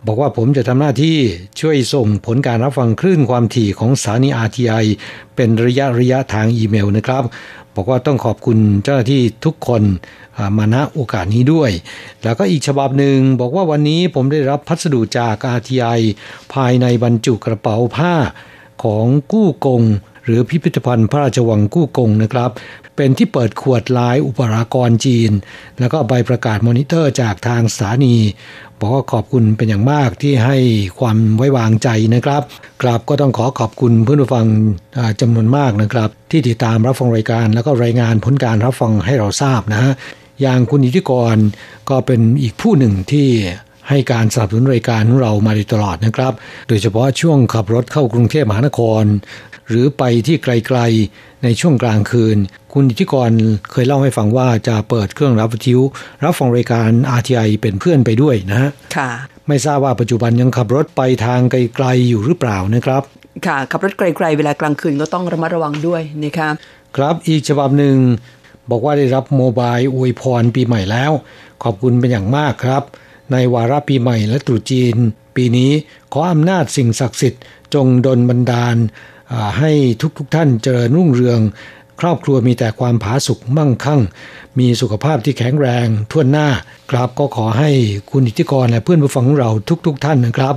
[0.08, 1.18] บอกว่าผมจะทำหน้าที่
[1.60, 4.86] ช่วยส่งผลการรับฟังคลื่นความถี่ของสถานี RTI
[5.36, 7.24] เป็นระยะระยะทางอีเมลนะครับ
[7.76, 9.84] บอกว่าต้องขอบคุณเจ้าหน้าที่ทุกคน
[10.58, 11.72] มาณโอกาสนี้ด้วย
[12.24, 16.00] แล้วก็อีกฉบับหนึ่งบอกว่าวันนี้ผมได้รับพัสดุจาก RTI
[16.54, 18.14] ภายในบรรจุกระเป๋าผ้า
[18.84, 19.84] ของกู้กง
[20.26, 22.52] หรือพิพิธภัณฑ์พระราชวังกู้กงนะครับ
[23.00, 25.32] เป็นที่เปิดขวดลายอุปรากรจีน
[25.80, 28.16] แล้วก็ใบประกาศมอนิเตอร์จากทางสถานี
[28.80, 30.58] บอกว่าขอบคุณเป็นอย่างมากที่ให้
[31.00, 32.42] ความไว้วางใจนะครับ
[32.82, 34.46] กราบก็ต้องขอขอบคุณเพื่อนผู้ฟัง
[35.22, 39.94] จำนวนมากนะครับ ที่ติดตามรับฟังรายการ แล้วก็รายงานผลการรับฟังให้เราทราบนะฮะ
[40.42, 41.36] อย่างคุณอิทธิกร
[41.90, 43.30] ก็เป็นอีกผู้หนึ่งที่
[43.92, 46.34] ให้การสนับสนุนรายการของเรามาโดยตลอดนะครับ
[46.68, 49.04] โดยเฉพาะช่วงขับรถเข้ากรุงเทพมหานคร
[49.70, 52.38] หรือไปที่ไกลๆในช่วงกลางคืน
[52.74, 53.32] คุณอิทธิกร
[53.72, 55.84] เคยเล่าให้ฟังว่าจะเปิดเครื่องรับวิทยุ
[56.24, 59.10] รับฟังรายการ RTI เป็นเพื่อนไปด้วยนะฮะค่ะ
[59.48, 63.04] ไม่ทราบว่าปัจจุบันยังขับรถไปทางไกลๆอยู่หรือเปล่านะครับ
[63.46, 66.50] ค่ะขับรถไกล ๆ เวลากลางคืนก็ต้องระมัดระวังด้วยนะคะ
[66.96, 67.98] ครับอีกฉบับหนึ่ง
[68.70, 71.12] บอกว่าได้รับโมบายอวยพรปีใหม่แล้ว
[71.64, 72.84] ขอบคุณเป็นอย่างมากครับ
[73.32, 74.96] ในวาระปีใหม่และตรุษจีน
[75.36, 75.72] ปีนี้
[76.14, 77.42] ขออำนาจสิ่งศักดิ์สิทธิ์
[77.74, 78.76] จงดลบันดาล
[79.60, 81.40] ให้ทุกทุกท่านเจริญรุ่งเรือง
[82.00, 84.02] ครอบครัวมีแต่ความผาสุกมั่งคั่ง
[84.60, 86.48] มีสุขภาพที่แข็งแรงทั่วหน้า
[86.92, 87.70] กราบก็ขอให้
[88.12, 89.52] คุณอิทธิกรและเพื่อนผู้ฟังของเรา
[89.86, 90.56] ทุกๆทท่านนะครับ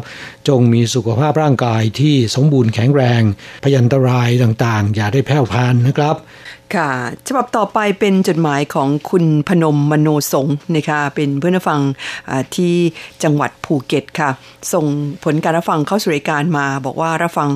[0.48, 3.22] จงมีสุขภาพร่างกายที่สมบูรณ์แข็งแรง
[3.64, 6.16] พยันตรายต่างๆ อย่าได้แพร่พานนะครับ
[6.74, 6.90] ค่ะ
[7.28, 11.80] ฉบับต่อไปเป็นจดหมายของคุณพนมมโนสงนะคะเป็นเพื่อนฟัง
[12.56, 12.74] ที่
[13.22, 14.30] จังหวัดภูเก็ตค่ะ
[14.72, 14.86] ส่ง
[15.24, 17.50] ผลการรับฟังเข้าสู่รายการมา บอกว่ารับฟัง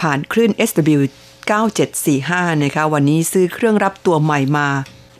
[0.00, 1.00] ผ่านคลื่น SW
[1.46, 4.68] 9745 นะคะ วันนี้ซื้อเครื่องรับตัวใหม่มา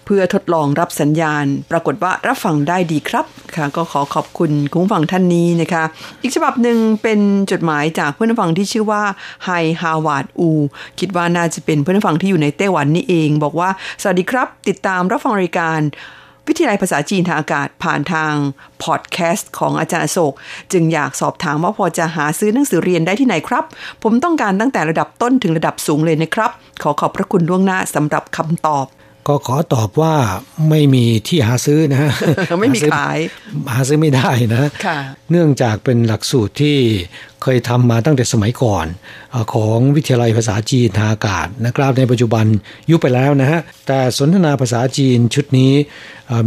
[0.05, 5.85] เพื่อทดลองรับสัญญาณ ปรากฏว่ารับฟังได้ดีครับค่ะ ก็ขอขอบคุณคุณฟังท่านนี้นะคะ
[6.23, 7.21] อีกฉบับหนึ่งเป็น
[7.53, 9.03] จดหมายจากเพื่อนฟังที่ชื่อว่า
[9.45, 10.51] ไฮฮาวาดอู
[11.01, 13.71] คิดว่าน่าจะเป็นเพื่อนฟังที่อยู่ในไต้หวันนี่เอง บอกว่า
[14.03, 15.81] สวัสดีครับ ติดตามรับฟังรายการ
[16.49, 18.35] วิทยาลัยภาษาจีนทางอากาศผ่านทาง
[18.85, 20.35] พอดแคสต์ของอาจารย์โศก
[20.73, 23.65] จึงอยากสอบถามว่าพอจะหาซื้อหนังสือเรียนได้ที่ไหนครับ
[24.03, 26.51] ผมต้องการตั้งแต่ระดับต้นถึงระดับสูงเลยนะครับ
[26.83, 28.87] ขอขอบพระคุณล่วงหน้าสำหรับคำตอบ
[29.29, 30.15] ก็ขอตอบว่า
[30.71, 32.13] ไม่มีที่หาซื้อนะ
[32.61, 33.19] ไม่มีขาย
[33.75, 34.99] หาซื้อไม่ได้นะค่ะ
[35.31, 36.77] เนื่องจากเป็นหลักสูตรที่
[37.43, 38.87] เคยทำมาตั้งแต่สมัยก่อน
[39.53, 42.45] ของวิทยาลัยภาษาจีนทางอากาศนะครับ ในปัจจุบัน
[42.91, 45.73] ยุบไปแล้วนะฮะแต่สนทนาภาษาจีนชุดนี้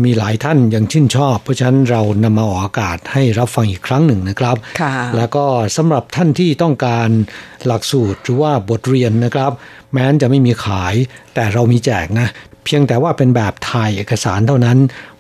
[0.04, 5.46] มีหลายท่านยังชื่นชอบ เพราะฉะนั้นเรานำมาออกอากาศให้รับฟังอีกครั้งหนึ่งนะครับค่ะแล้วก็
[5.78, 7.10] สำหรับท่านที่ต้องการ
[7.65, 9.52] หลักสูตรหรือว่าบทเรียนนะครับ
[9.94, 10.96] แม้นจะไม่มีขาย
[11.34, 12.28] แต่เรามีแจกนะ
[12.65, 14.78] เพียงแต่ว่าเป็นแบบถ่ายเอกสารเท่านั้น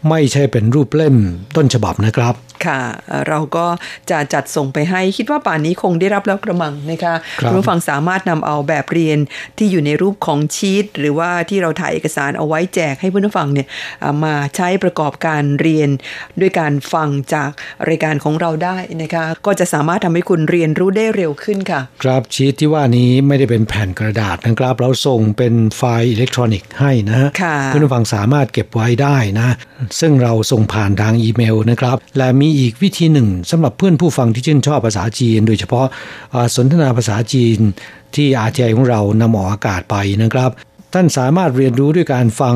[0.09, 1.15] ไม่ใช่เป็นรูปเล่ม
[1.55, 2.79] ต้นฉบับนะครับ ค่ะ
[3.27, 3.65] เราก็
[4.11, 9.17] จะจัดส่งไปให้คิดว่าป่านนี้คงได้รับแล้วกระมังนะคะครับณผู้ฟังสามารถนำเอาแบบเรียน
[9.57, 13.67] ที่อยู่ในรูปของชีตหรือว่าที่เราถ่ายเอกสารเอาไว้แจกให้ผู้ฟังเนี่ย
[14.01, 15.89] เอามาใช้ประกอบการเรียน
[16.39, 17.49] ด้วยการฟังจาก
[17.89, 29.49] รายการของเราได้นะคะก็จะสามารถทำให้คุณเรียนรู้ได้เร็วขึ้นค่ะ ครับชีตที่ว่านี้ไม่ได้เป็นแผ่นกระดาษนะครับ เราส่งเป็นไฟล์อิเล็กทรอนิกส์ให้นะฮะค่ะเพื่อนผู้ฟังสามารถเก็บไว้ได้นะ
[29.99, 35.85] ซึ่งเราส่งผ่านทางอีเมลนะครับ และมีอีกวิธีหนึ่งสำหรับเพื่อนผู้ฟังที่ชื่นชอบภาษาจีน โดยเฉพาะ
[36.55, 37.59] สนทนาภาษาจีน
[38.15, 40.51] ที่อาทีไอของเรานำออกอากาศไปนะครับ
[40.93, 42.55] ท่านสามารถเรียนรู้ด้วยการฟัง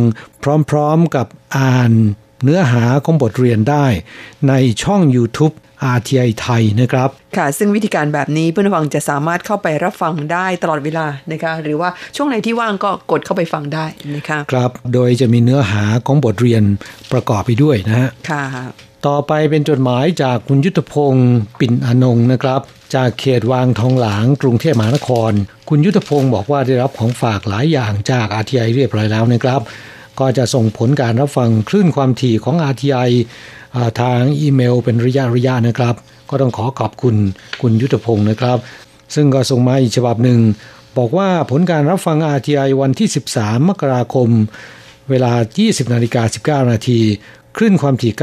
[0.69, 1.27] พร้อมๆกับ
[1.58, 1.91] อ่าน
[2.43, 3.86] เนื้อหาของบทเรียนได้
[4.47, 4.53] ใน
[4.84, 5.53] ช่อง YouTube
[5.95, 16.63] RTI ไทยนะครับ ค่ะ ซึ่งวิธีการแบบนี้เพื่อนฟังจะสามารถเข้าไปรับฟังได้ตลอดเวลานะคะ หรือว่าช่วงไหนที่ว่างก็กดเข้าไปฟังได้นะคะ ครับ โดยจะมีเนื้อหาของบทเรียน
[17.12, 18.43] ประกอบไปด้วยนะฮะ ค่ะ
[19.10, 22.62] ต่อไปเป็นจดหมายจากคุณยุทธพงศ์ปิ่นอนงนะครับ
[22.96, 25.32] จากเขตวางทองหลางกรุงเทพมหานคร
[25.70, 29.62] คุณยุทธพงศ์บอกว่าได้รับของฝากหลายอย่างจาก RTI เรียบร้อยแล้วนะครับ
[30.20, 33.10] ก็จะส่งผลการรับฟังคลื่นความถี่ของ RTI
[34.02, 35.96] ทางอีเมลเป็นระยะระยะนะครับ
[36.30, 37.16] ก็ต้องขอขอบคุณ
[37.62, 38.58] คุณยุทธพงศ์นะครับ
[39.16, 40.39] ซึ่งก็ส่งมาอีกฉบับหนึ่ง
[40.98, 44.30] บอกว่าผลการรับฟัง RTI วันที่ 13 มกราคม
[45.10, 47.00] เวลา 20นาฬิกา19 นาที
[47.58, 48.13] คลื่นความถี่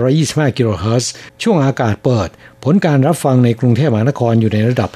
[0.00, 2.28] 9,525 กิโลเฮิรตซ์ ช่วงอากาศเปิด
[2.64, 4.90] ผลการรับฟังในกรุงเทพมหานครอยู่ในระดับ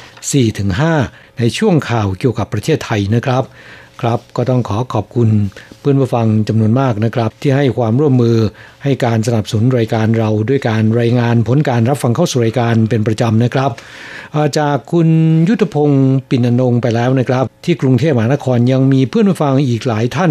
[0.66, 3.44] 4-5 ในช่วงข่าวเกี่ยวกับประเทศไทยนะครับ
[4.02, 5.28] ครับก็ต้องขอขอบคุณ
[5.80, 8.36] เพื่อนผู้ฟังจำนวนมากนะครับ ที่ให้ความร่วมมือ
[8.84, 13.70] ให้การสนับสนุนรายการเราด้วยการรายงานผลการรับฟังเข้าสู่รายการเป็นประจำนะครับ
[14.58, 15.08] จากคุณ
[15.48, 20.30] ยุทธพงศ์ปินนงไปแล้วนะครับ ที่กรุงเทพมหานครยังมีเพื่อนผู้ฟังอีกหลายท่าน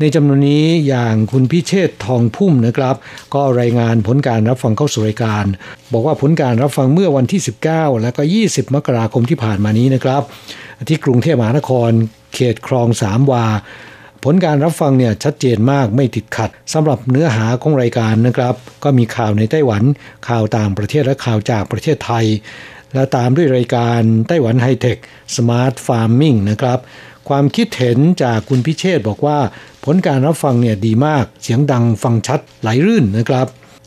[0.00, 2.94] ในจำนวนนี้อย่างคุณพิเชษทองพุ่มนะครับ
[3.34, 5.44] ก็รายงานผลการรับฟังเข้าสู่รายการ
[5.92, 7.40] บอกว่าผลการรับฟังเมื่อวันที่
[7.72, 10.22] 19 และก็ 20 มกราคมที่ผ่านมานี้นะครับ
[10.88, 11.90] ที่กรุงเทพมหานคร
[12.34, 13.46] เขตคลองสามวา
[14.24, 19.82] ผลการรับฟังเนี่ยชัดเจนมากไม่ติดขัดสำหรับเนื้อหาของรายการนะครับ ก็มีข่าวในไต้หวัน
[20.28, 22.26] ข่าวต่างประเทศและข่าวจากประเทศไทย
[22.94, 24.98] และตามด้วยรายการไต้หวัน hi-tech
[25.36, 26.78] smart farming นะครับ
[27.28, 29.38] ความคิดเห็นจากคุณพิเชษบอกว่า
[29.84, 33.46] ผลการรับฟังเนี่ยดีมาก เสียงดังฟังชัดไหลรื่นนะครับ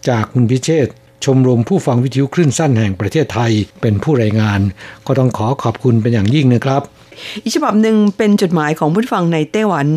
[0.09, 0.87] จากคุณพิเชษ
[1.23, 3.51] ชมรมผู้ฟังวิทยุคลื่นสั้นแห่งประเทศไทย
[3.81, 4.59] เป็นผู้รายงาน
[5.05, 6.83] ก็ต้องขอขอบคุณเป็นอย่างยิ่งนะครับ
[7.43, 9.87] อีกฉบับหนึ่งเป็นจดหมายของผู้ฟังในไต้หวัน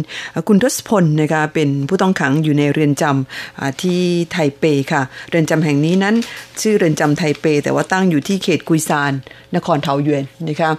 [0.48, 4.00] คุณทศพลนะคะเป็นผู้ต้องขังอยู่ในเรือนจำที่
[4.32, 6.14] ไทเปค่ะ เรือนจำแห่งนี้นั้น
[6.60, 9.12] ชื่อเรือนจำไทเป แต่ว่าตั้งอยู่ที่เขตกุยซาน
[9.56, 10.70] นครเทาเยวนนะคะ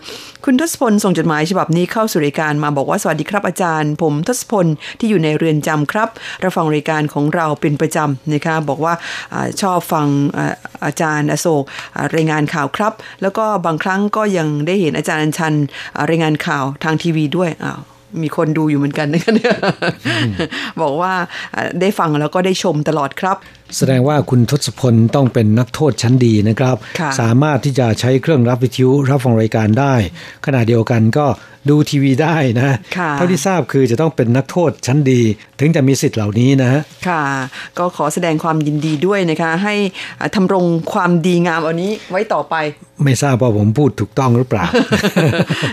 [0.46, 4.66] คุณทศพลส่งจดหมายฉบับนี้เข้าสู่รายการมาบอกว่าสวัสดีครับอาจารย์ ผมทศพล
[5.00, 6.10] ที่อยู่ในเรือนจำครับ
[6.44, 8.94] รับฟังรายการของเราเป็นประจำนะคะบอกว่า
[9.34, 10.08] อชอบฟัง
[10.86, 11.64] อาจารย์อโศก
[12.16, 15.54] รายงานข่าวครับ แล้วก็บางครั้งก็ยังได้เห็นอาจารย์อัญชัน
[16.10, 17.82] รายงานข่าวทางทีวีด้วยอ้าว
[18.22, 19.56] มีคนดูอยู่เหมือนกันนะคะเนี่ย
[20.82, 21.14] บอกว่า
[21.82, 23.38] ได้ฟังแล้วก็ได้ชมตลอดครับ
[23.78, 26.76] แสดงว่าคุณทศพลต้องเป็นนักโทษชั้นดีนะครับ
[27.20, 29.94] สามารถที่จะใช้เครื่องรับวิทยุรับฟังรายการได้
[30.46, 31.28] ขณะเดียวกันก็
[31.70, 32.76] ดูทีวีได้นะ
[33.14, 35.22] เท่าที่ทราบคือจะต้องเป็นนักโทษชั้นดี
[35.60, 37.24] ถึงจะมีสิทธิ์เหล่านี้นะค่ะ
[37.78, 39.76] ก็ขอแสดงความยินดีด้วยนะคะ ให้
[40.36, 42.56] ทำรงความดีงามอันนี้ไว้ต่อไป
[43.04, 44.66] ไม่ทราบว่าผมพูดถูกต้องหรือเปล่า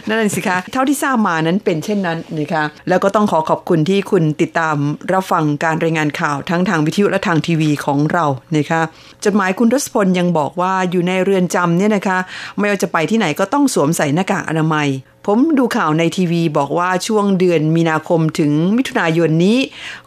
[0.09, 4.77] นั่นสิคะ เท่าที่ทราบมานั้นเป็นเช่นนั้นนะคะ แล้วก็ต้องขอขอบคุณที่คุณติดตาม
[5.13, 8.27] รับฟังการรายงานข่าวทั้งทางวิทยุและทางทีวีของเรา
[8.57, 8.83] นะคะ
[9.25, 12.19] จดหมายคุณทศพลยังบอกว่าอยู่ในเรือนจำเนี่ยนะคะ
[12.59, 14.89] ไม่ว่าจะไปที่ไหนก็ต้องสวมใส่หน้ากากอนามัย
[15.27, 19.59] ผมดูข่าวในทีวีบอกว่าช่วงเดือนมีนาคมถึงมิถุนายนนี้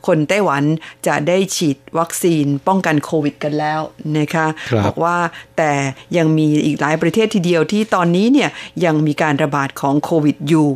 [0.07, 0.63] คนไต้หวัน
[1.07, 3.81] จะได้ฉีดวัคซีนป้องกันโควิดกันแล้ว
[4.17, 5.17] นะคะบบอกว่า
[5.57, 5.71] แต่
[6.17, 8.49] ยังมีอีกหลายประเทศทีเดียวที่ตอนนี้เนี่ย
[8.85, 10.67] ยังมีการระบาดของโควิดอยู่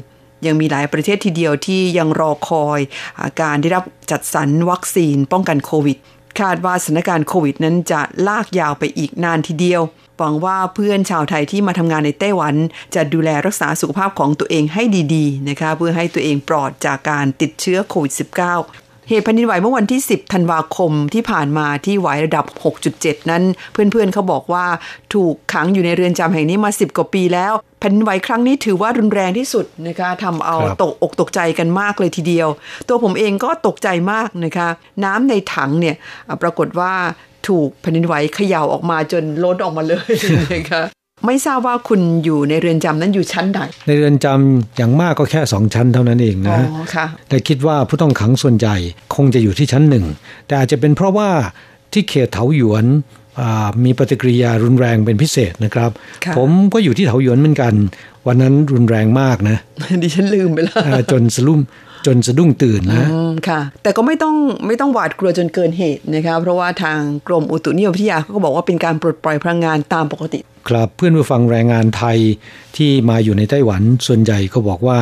[0.46, 2.80] ยังมีหลายประเทศทีเดียวที่ยังรอคอย
[3.22, 5.98] อาการได้รับจัดสรรวัคซีนป้องกันโควิด
[6.40, 9.82] คาดว่าสถานการณ์โควิดนั้นจะลากยาวไปอีกนานทีเดียว
[10.18, 12.56] หวังว่าเพื่อนชาวไทยที่มาทำงานในไต้หวัน
[12.96, 14.84] จะดูแลรักษาสุขภาพของตัวเองให้
[15.16, 22.46] ดีๆนะคะเพื่อให้ตัวเองปลอดจากการติดเชื้อโควิด -19 เหตุแผ่นดินไหวเมื่อวันที่ 10 ธันวาคมที่ผ่านมาที่ไหวระดับ
[22.88, 24.66] 6.7 นั้น เพื่อนๆเขาบอกว่า
[25.14, 32.48] ถูกขังอยู่ในเรือนจำแห่งนี้มา 10 กว่าปีแล้วแผ่นดินไหวครั้งนี้ถือว่ารุนแรงที่สุดนะคะทำเอาตกอกตกใจกันมากเลยทีเดียว
[32.88, 34.70] ตัวผมเองก็ตกใจมากนะคะ
[35.04, 35.96] น้ำในถังเนี่ย
[36.42, 36.94] ปรากฏว่า
[37.48, 40.12] ถูกแผ่นดินไหวเขย่าออกมาจนล้นออกมาเลย
[40.54, 40.84] นะคะ
[41.26, 48.76] ไม่ทราบว่าคุณอยู่ในเรือนจำนั้นอยู่ชั้นไหนในเรือนจำอย่างมากก็แค่สองชั้นเท่านั้นเองนะอ๋อค่ะแต่คิดว่าผู้ต้องขังส่วนใหญ่
[49.16, 50.06] คงจะอยู่ที่ชั้นหนึ่ง
[50.48, 51.30] แต่อาจจะเป็นเพราะว่า
[51.94, 52.86] ที่เขตเถาหยวน
[53.86, 55.92] มีปฏิกิริยารุนแรงเป็นพิเศษนะครับ
[56.38, 57.74] ผมก็อยู่ที่เถาหยวนเหมือนกัน
[58.28, 59.58] วันนั้นรุนแรงมากนะ
[60.04, 61.60] ดิฉันลืมไปแล้วจนสลุ่ม
[62.06, 63.08] จนสะดุ้งตื่นนะ
[63.48, 64.36] ค่ะ แต่ก็ไม่ต้อง
[64.68, 72.18] ไม่ต้องหวาดกลัวจนเกินเหตุนะคะเพราะว่าทางกรมอุตุนิยมวิทยาเขาก็บอกว่าเป็นการปลดปล่อยพลังงานตามปกติ ครับเพื่อนผู้ฟังแรงงานไทย
[72.78, 75.00] ที่มาอยู่ในไต้หวันส่วนใหญ่ก็บอกว่า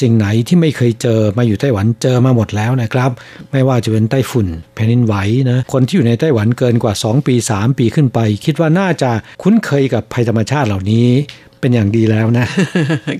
[0.00, 3.10] สิ่งไหนที่ไม่เคยเจอมาอยู่ไต้หวันเจอมาหมดแล้วนะครับ
[3.52, 5.14] ไม่ว่าจะเป็นไต้ฝุ่นแผ่นดินไหว
[5.50, 9.10] นะคนที่อยู่ในไต้หวันเกินกว่า 2 ปี 3 ปีขึ้นไป คิดว่าน่าจะ
[9.42, 11.08] คุ้นเคยกับภัยธรรมชาติเหล่านี้
[11.60, 12.46] เป็นอย่างดีแล้วนะ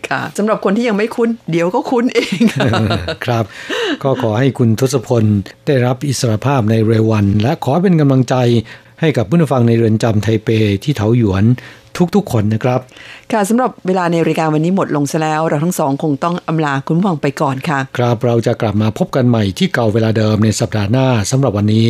[0.09, 2.41] ค่ะสำหรับคนที่ยังไม่คุ้น เดี๋ยวก็คุ้นเอง
[3.25, 3.45] ครับ
[4.03, 5.25] ก็ขอให้คุณทศพล
[5.67, 8.35] ได้รับอิสรภาพในเร็ววัน และขอเป็นกำลังใจ
[9.01, 10.49] ให้กับผู้ฟังในเรือนจำไทเป
[10.85, 11.45] ที่เถาหยวน
[12.17, 12.81] ทุกๆคนนะครับ
[13.33, 21.87] ค่ะสำหรับเวลาในรายการวันนี้หมดลงซะแล้ว เราทั้งสองคงต้องอำลาคุณฟังไปก่อนค่ะ ครับเราจะกลับมาพบกันใหม่ที่เก่าเวลาเดิมในสัปดาห์หน้าสำหรับวันนี้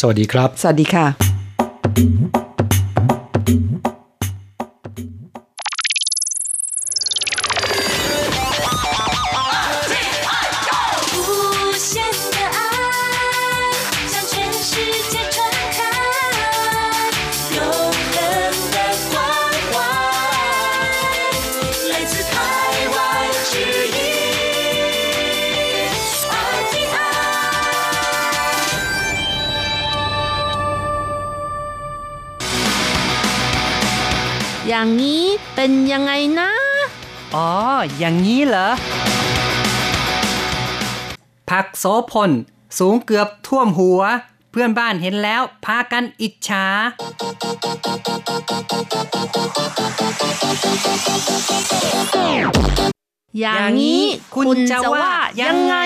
[0.00, 2.41] สวัสดีครับ สวัสดีค่ะ
[35.64, 36.50] เป็นยังไงนะ
[37.34, 37.50] อ๋อ
[37.98, 38.68] อย่างนี้เหรอ
[41.50, 42.30] ผักโสพล
[42.78, 44.00] สูงเกือบท่วมหัว
[44.50, 46.66] เพื่อนบ้านเห็นแล้วพากันอิจฉา
[53.40, 54.02] อย่างนี้
[54.34, 55.10] คุณจะว่า
[55.42, 55.76] ยังไง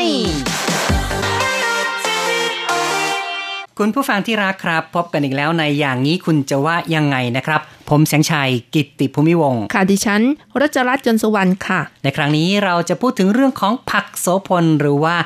[3.81, 7.61] คุณผู้ฟังที่รักครับ พบกันอีกแล้วในอย่างนี้คุณจะว่ายังไงนะครับ
[7.91, 10.23] ผมแสงชัยกิตติภูมิวงค่ะดิฉัน
[10.61, 15.17] รัชรัตน์จนสวรรค์ค่ะ ในครั้งนี้เราจะพูดถึงเรื่องของผักโสพลหรือว่า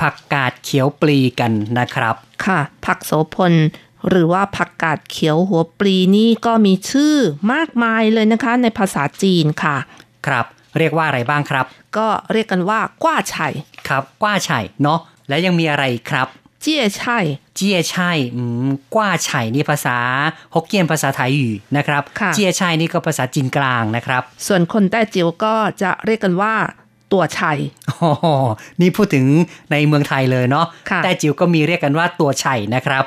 [0.00, 3.52] ผักกาดเขียวปลีกันนะครับ ค่ะ ผักโสพล
[4.08, 7.14] หรือว่าผักกาดเขียวหัวปลีนี่ก็มีชื่อ
[7.52, 9.76] มากมายเลยนะคะ ในภาษาจีนค่ะ
[10.26, 10.46] ครับ
[10.78, 13.36] เรียกว่าอะไรบ้างครับ ก็เรียกกันว่ากว้าไฉ
[13.88, 14.50] ครับกว้าไฉ
[14.82, 16.28] เนาะและยังมีอะไรครับ
[16.62, 17.18] เจียไช่
[17.56, 18.10] เจียไช่
[18.94, 19.96] กว้าไฉนี่ภาษา
[20.54, 22.02] ฮกเกี้ยนภาษาไทยอยู่นะครับ
[22.34, 26.54] เจียไช่นี่ก็ภาษาจีนกลางนะครับ ส่วนคนใต้จิ๋วก็จะเรียกกันว่า
[27.12, 27.52] ตัวไช่
[27.90, 28.10] อ๋อ
[28.80, 29.26] นี่พูดถึง
[29.72, 30.66] ในเมืองไทยเลยเนาะ
[31.04, 33.04] แต่จิ๋วก็มีเรียกกันว่าตัวไช่นะครับ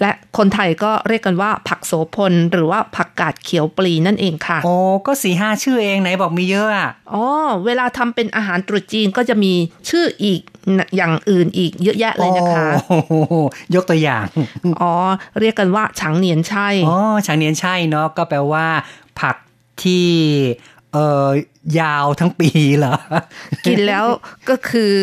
[0.00, 4.74] และคนไทยก็เรียกกันว่าผักโสพล หรือว่าผักกาดเขียวปลีนั่นเองค่ะ โอ้
[5.06, 7.24] ก็สี่ห้าชื่อเองไหนบอกมีเยอะอะอ๋อ
[7.66, 9.52] เวลาทำเป็นอาหารตรุษจีนก็จะมี
[9.88, 10.40] ชื่ออีก
[10.96, 12.66] อย่างอื่นอีกเยอะแยะเลยนะคะ
[13.74, 14.24] ยกตัวอย่าง
[14.82, 14.94] อ๋อ
[15.40, 18.66] เรียกกันว่าฉางเนียนใช่ อ๋อฉางเนียนใช่เนาะก็แปลว่า
[19.20, 19.36] ผัก
[19.82, 20.06] ที่
[20.92, 21.28] เอ่อ
[21.80, 22.94] ยาวทั้งปีเหรอ
[23.66, 24.04] กินแล้ว
[24.48, 24.94] ก็คือ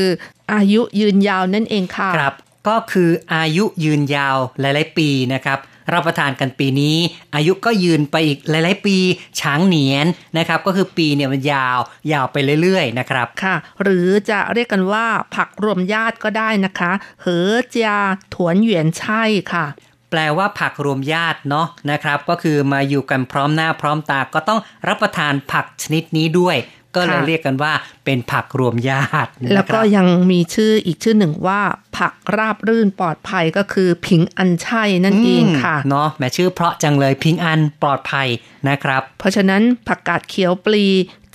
[0.54, 2.34] อายุยืนยาวนั่นเองค่ะครับ
[2.68, 5.60] ก็คืออายุยืนยาวหลาย ๆ ปีนะครับ
[5.94, 6.98] รับประทานกันปีนี้
[7.36, 8.98] อายุก็ยืนไปอีกหลาย ๆ ปี
[9.40, 10.06] ช้างเหนียน
[10.38, 11.80] นะครับก็คือปีเนี่ยมันยาว
[12.12, 17.92] ยาวไปเรื่อย ๆ นะครับค่ะ หรือจะเรียกกันว่าผักรวมญาติก็ได้นะคะเหอเจีย
[18.34, 19.66] ถวนเหวียนใช่ค่ะ
[20.12, 26.56] แปลว่าผักรวมญาติเนาะนะครับ ก็คือมาอยู่กันพร้อมหน้าพร้อมตาก็ต้องรับประทานผักชนิดนี้ด้วย
[26.98, 27.74] ก็เลยเรียกกันว่า
[28.06, 31.62] เป็นผักรวมญาติ แล้วก็ยังมีชื่ออีกชื่อหนึ่งว่า
[31.98, 38.28] ผักราบรื่นปลอดภัยก็คือพิงอันชัยนั่นเองค่ะเนาะแม่ชื่อเพราะจังเลยพิงอันปลอดภัย
[38.70, 40.86] นะครับ เพราะฉะนั้นผักกาดเขียวปลี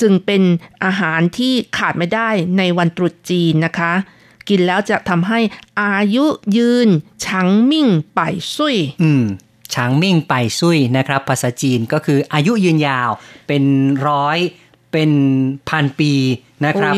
[0.00, 0.42] จึงเป็น
[0.84, 3.92] อาหารที่ขาดไม่ได้ในวันตรุษจีนนะคะ
[4.48, 5.40] กินแล้วจะทำให้
[5.82, 6.24] อายุ
[6.56, 6.88] ยืน
[7.24, 8.20] ชังมิ่งไป
[8.54, 9.24] ซุยอืม
[9.74, 13.10] ฉางมิ่งไปซุยนะครับ ภาษาจีนก็คืออายุยืนยาว
[13.48, 13.64] เป็น
[14.08, 14.38] ร้อย
[14.92, 15.10] เป็น
[15.68, 16.12] พันปี
[16.66, 16.94] นะครับ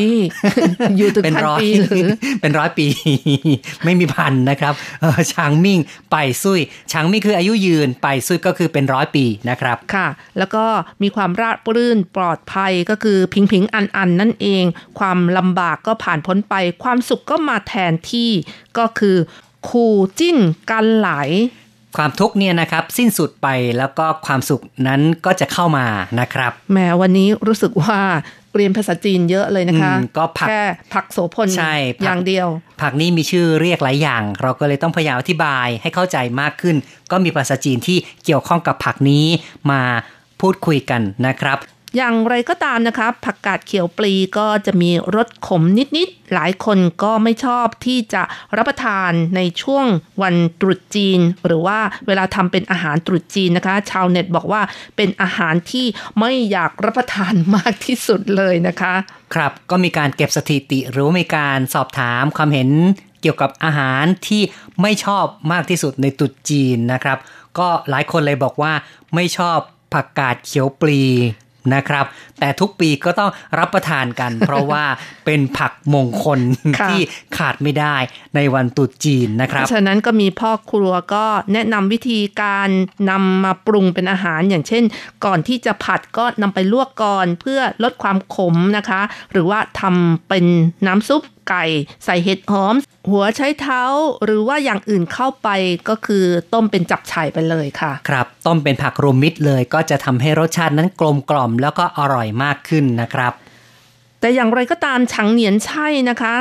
[0.97, 2.07] อยู่ถึงพันปีหรือ
[2.41, 2.87] เป็นร้อยปี
[3.83, 4.73] ไม่มีพันนะครับ
[5.33, 5.79] ช้างมิ่ง
[6.11, 6.59] ไปซุย
[6.91, 10.65] ช้างมิ่งคืออายุยืนไปซุยก็คือเป็นร้อยปีนะครับค่ะ แล้วก็
[11.01, 14.63] มีความราบรื่นปลอดภัยก็คือพิงพิงอันอันนั่นเอง
[14.99, 18.31] ความลำบากก็ผ่านพ้นไป ความสุขก็มาแทนที่
[18.77, 19.17] ก็คือ
[19.69, 19.85] คู
[20.19, 20.37] จิ้น
[20.71, 21.09] กันไหล
[21.95, 25.85] ความทุกข์เนี่ยนะครับสิ้นสุดไปแล้วก็ความสุขนั้นก็จะเข้ามา
[26.19, 27.99] นะครับแม้วันนี้รู้สึกว่า
[28.55, 32.47] เรียนภาษาจีนเยอะเลยนะคะ ก็ผักแค่ผักโสพลใช่อย่างเดียว
[32.81, 36.75] ผักนี้มีชื่อเรียกหลายอย่าง เราก็เลยต้องพยายามอธิบายให้เข้าใจมากขึ้น
[37.11, 39.25] ก็มีภาษาจีนที่เกี่ยวข้องกับผักนี้
[39.71, 39.81] มา
[40.41, 41.57] พูดคุยกันนะครับ
[41.95, 45.63] อย่างไรก็ตามนะคะผักกาดเขียวปลีก็จะมีรสขม
[45.97, 48.23] นิดๆ หลายคนก็ไม่ชอบที่จะ
[48.57, 49.85] รับประทานในช่วง
[50.21, 54.61] วันตรุษจีน หรือว่าเวลาทำเป็นอาหารตรุษจีนนะคะ ชาวเน็ตบอกว่า
[54.95, 55.85] เป็นอาหารที่
[56.19, 58.93] ไม่อยากรับประทานมากที่สุดเลยนะคะ
[59.33, 62.69] ครับก็มีการเก็บสถิติหรือมีการสอบถามความเห็น
[63.21, 64.41] เกี่ยวกับอาหารที่
[64.81, 67.17] ไม่ชอบมากที่สุดในตรุษจีนนะครับ
[67.59, 68.73] ก็หลายคนเลยบอกว่า
[69.15, 69.57] ไม่ชอบ
[69.93, 71.01] ผักกาดเขียวปลี
[71.73, 72.05] นะครับ
[72.39, 74.83] แต่ทุกปีก็ต้องรับประทานกัน เพราะว่า
[75.25, 76.39] เป็นผักมงคล
[76.79, 77.01] ค่ะที่
[77.37, 77.95] ขาดไม่ได้
[78.35, 82.69] ในวันตรุษจีนนะครับฉะนั้นก็มีพ่อครัวก็แนะนำวิธีการ
[83.09, 84.83] นำมาปรุงเป็นอาหารอย่างเช่น
[85.25, 89.01] ก่อนที่จะผัดก็นำไปลวกก่อนเพื่อลดความขมนะคะ
[89.31, 90.45] หรือว่าทำเป็น
[90.87, 91.63] น้ำซุป ไก่
[92.05, 92.75] ใส่เห็ดหอม
[93.11, 93.81] หัวใช้เท้า
[94.25, 95.49] หรือว่าอย่างอื่นเข้าไป
[95.89, 103.33] ก็คือต้มเป็นจับฉ่ายไปเลยค่ะ ครับ ต้มเป็นผักรวมมิตรเลย ก็จะทำให้รสชาตินั้นกลมกล่อมแล้วก็อร่อยมากขึ้นนะครับ
[104.19, 106.35] แต่อย่างไรก็ตามฉังเหนียนใช่นะคะ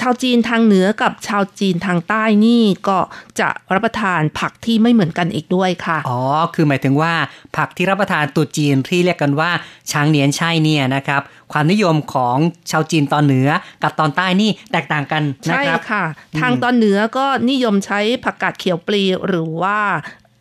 [0.00, 2.98] ชาวจีนทางเหนือกับชาวจีนทางใต้นี่ก็
[3.40, 6.20] จะรับประทานผักที่ไม่เหมือนกันอีกด้วยค่ะ อ๋อ
[6.54, 7.12] คือหมายถึงว่า
[7.56, 9.50] ผักที่รับประทานตรุษจีนที่เรียกกันว่า
[9.90, 11.22] ช้างเหนียนใช่เนี่ยนะครับ
[11.52, 12.36] ความนิยมของ
[12.70, 13.48] ชาวจีนตอนเหนือ
[13.82, 16.04] กับตอนใต้นี่แตกต่างกันนะใช่ครับค่ะ
[16.40, 19.78] ทางตอนเหนือก็นิยมใช้ผักกาดเขียวปลีหรือว่า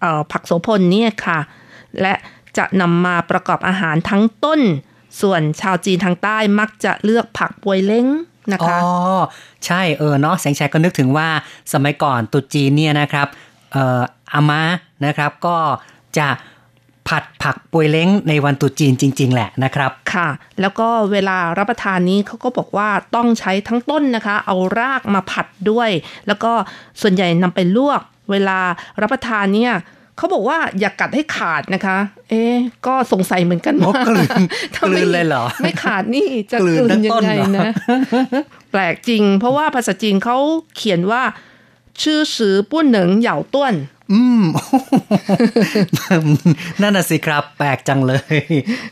[0.02, 1.40] เอ่อผักโสพลเนี่ยค่ะ
[2.02, 2.14] และ
[2.58, 4.62] จะนำมาประกอบอาหารทั้งต้น
[5.22, 8.08] ส่วนชาวจีนทางใต้มักจะเลือกผักปวยเล้ง
[8.52, 8.80] นะอ๋อคะ
[9.66, 11.28] ใช่เออเนาะแสงชัยก็นึกถึงว่า
[11.74, 13.28] สมัยก่อนตรุษจีนเนี่ยนะครับ
[13.72, 14.02] เอ่อ
[14.34, 14.62] อาม่า
[15.06, 15.58] นะครับก็
[16.18, 16.28] จะ
[17.08, 20.28] ผัดผักปวยเล้งในวันตรุษจีนจริง ๆ แหละนะครับ ค่ะ
[20.62, 25.90] แล้วก็เวลารับประทานนี้เขาก็บอกว่าต้องใช้ทั้งต้นนะคะ เอารากมาผัดด้วย
[26.28, 26.52] แล้วก็
[27.02, 28.60] ส่วนใหญ่นำไปลวก เวลา
[29.02, 29.74] รับประทานเนี่ย
[30.18, 31.98] เขาบอกว่าอย่ากกัดให้ขาดนะคะ
[32.30, 32.56] เอ๊ะ
[32.88, 34.42] ก็สงสัยเหมือนกันโอ้ว่ากลืน
[34.76, 37.74] ถ้าไม่กลืนเลยเหรอ ไม่ขาดนี่จะกลืกนลืทั้นงยัต้งนไงเหรอนะ
[38.72, 40.38] แปลกจริง เพราะว่าภาษาจีนเขา
[40.76, 41.24] เขียนว่า
[42.02, 43.74] ชื่อสือปุ้นเหนิงเหย่าต้วน
[44.12, 44.44] อืม
[46.82, 48.38] นั่นน่ะสิครับ แปลกจังเลย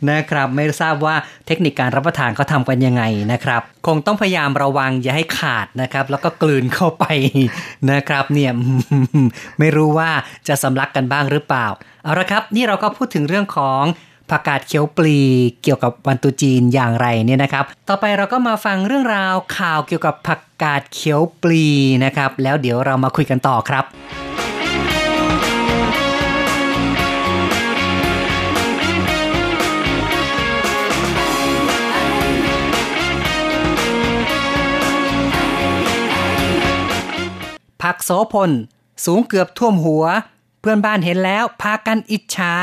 [0.10, 1.16] นะครับ ไม่ทราบว่า
[1.48, 7.06] เทคนิคการรับประทานเขาทำกันยังไงนะครับ คงต้องพยายามระวังอย่าให้ขาดนะครับ แล้วก็กลืนเข้าไป
[7.92, 8.52] นะครับ เนี่ย
[9.60, 10.10] ไม่รู้ว่า
[10.48, 11.68] จะสำลักกันบ้างหรือเปล่า
[12.04, 13.84] เอาละครับ นี่เราก็พูดถึงเรื่องของ
[14.32, 15.18] ผักกาดเขียวปลี
[15.64, 21.66] เกี่ยวกับวันตุจีนอย่างไรเนี่ยนะครับ ต่อไปเราก็มาฟังเรื่องราวข่าวเกี่ยวกับผักกาดเขียวปลี
[22.04, 23.86] นะครับ แล้วเดี๋ยวเรามาคุยกันต่อครับ
[37.84, 38.52] ผักโสพล
[39.06, 40.06] สูงเกือบท่วมหัว
[40.60, 42.54] เพื่อนบ้านเห็นแล้วพากันอิจฉา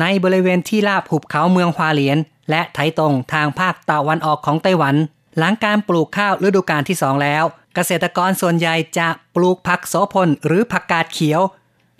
[0.00, 2.18] ในบริเวณที่ราบหุบเขาเมืองฮวาเหลียน
[2.50, 4.96] และไถตรงทางภาคตะวันออกของไต้หวัน
[5.38, 11.40] หลังการปลูกข้าวฤดูกาลที่สองแล้ว เกษตรกรส่วนใหญ่จะปลูกผักโสพลหรือผักกาดเขียว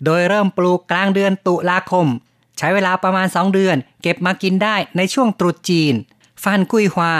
[0.04, 2.06] โดยเริ่มปลูกกลางเดือนตุลาคม
[2.58, 5.94] ใช้เวลาประมาณ 2 เดือน เก็บมากินได้ในช่วงตรุษจีน
[6.42, 7.12] ฟันกุยฮวา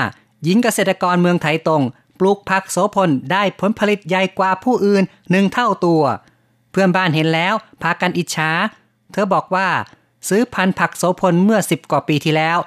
[0.45, 1.83] หญิงเกษตรกรเมืองไถตรง
[2.25, 6.03] ลูกผักโสพลได้ผลผลิตใหญ่กว่าผู้อื่นหนึ่งเท่าตัว
[6.71, 8.51] เพื่อนบ้านเห็นแล้วพากันอิจฉา
[9.13, 9.69] เธอบอกว่า
[10.29, 12.59] ซื้อพันธุ์ผักโสพลเมื่อ10กว่าปีที่แล้ว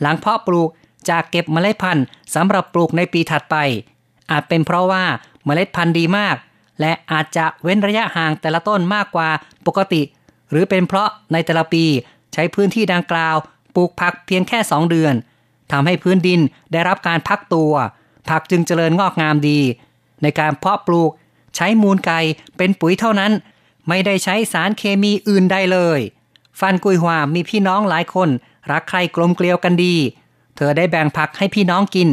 [0.00, 0.68] หลังเพาะปลูก
[1.08, 2.04] จะเก็บเมล็ดพันธุ์
[2.34, 3.56] สำหรับปลูกในปีถัดไป
[4.30, 5.04] อาจเป็นเพราะว่า
[5.44, 6.36] เมล็ดพันธุ์ดีมาก
[6.80, 9.30] และอาจจะเว้นระยะห่างแต่ละต้นมากกว่า
[9.66, 10.02] ปกติ
[10.50, 11.84] หรือเป็นเพราะในแต่ละปี
[12.32, 13.36] ใช้พื้นที่ดังกล่าว
[13.74, 15.14] ปลูกผักเพียงแค่ 2 เดือน
[15.72, 16.40] ทำให้พื้นดิน
[16.72, 17.72] ได้รับการพักตัว
[18.28, 19.60] ผักจึงเจริญงอกงามดี
[20.22, 21.10] ในการเพาะปลูก
[21.56, 22.20] ใช้มูลไก่
[22.56, 23.32] เป็นปุ๋ยเท่านั้น
[23.88, 26.00] ไม่ได้ใช้สารเคมีอื่นใดเลย
[26.60, 28.28] ฟันกุยหวามีพี่น้องหลายคน
[28.70, 29.96] รักใครกลมเกลียวกันดี
[30.56, 32.08] เธอได้แบ่งผักให้พี่น้องกิน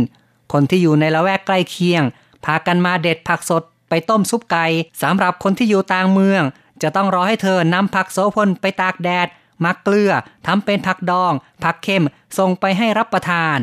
[0.51, 2.03] คนที่อยู่ในละแวกใกล้เคียง
[2.45, 4.65] พากันมาเด็ดผักสดไปต้มซุปไก่
[5.01, 6.43] สำหรับคนที่อยู่ต่างเมือง
[6.81, 9.27] จะต้องรอให้เธอนำผักโสพลไปตากแดด
[9.65, 10.11] มักเกลือ
[10.47, 11.33] ทำเป็นผักดอง
[11.63, 12.05] ผักเค็ม
[12.37, 13.59] ส่งไปให้รับประทาน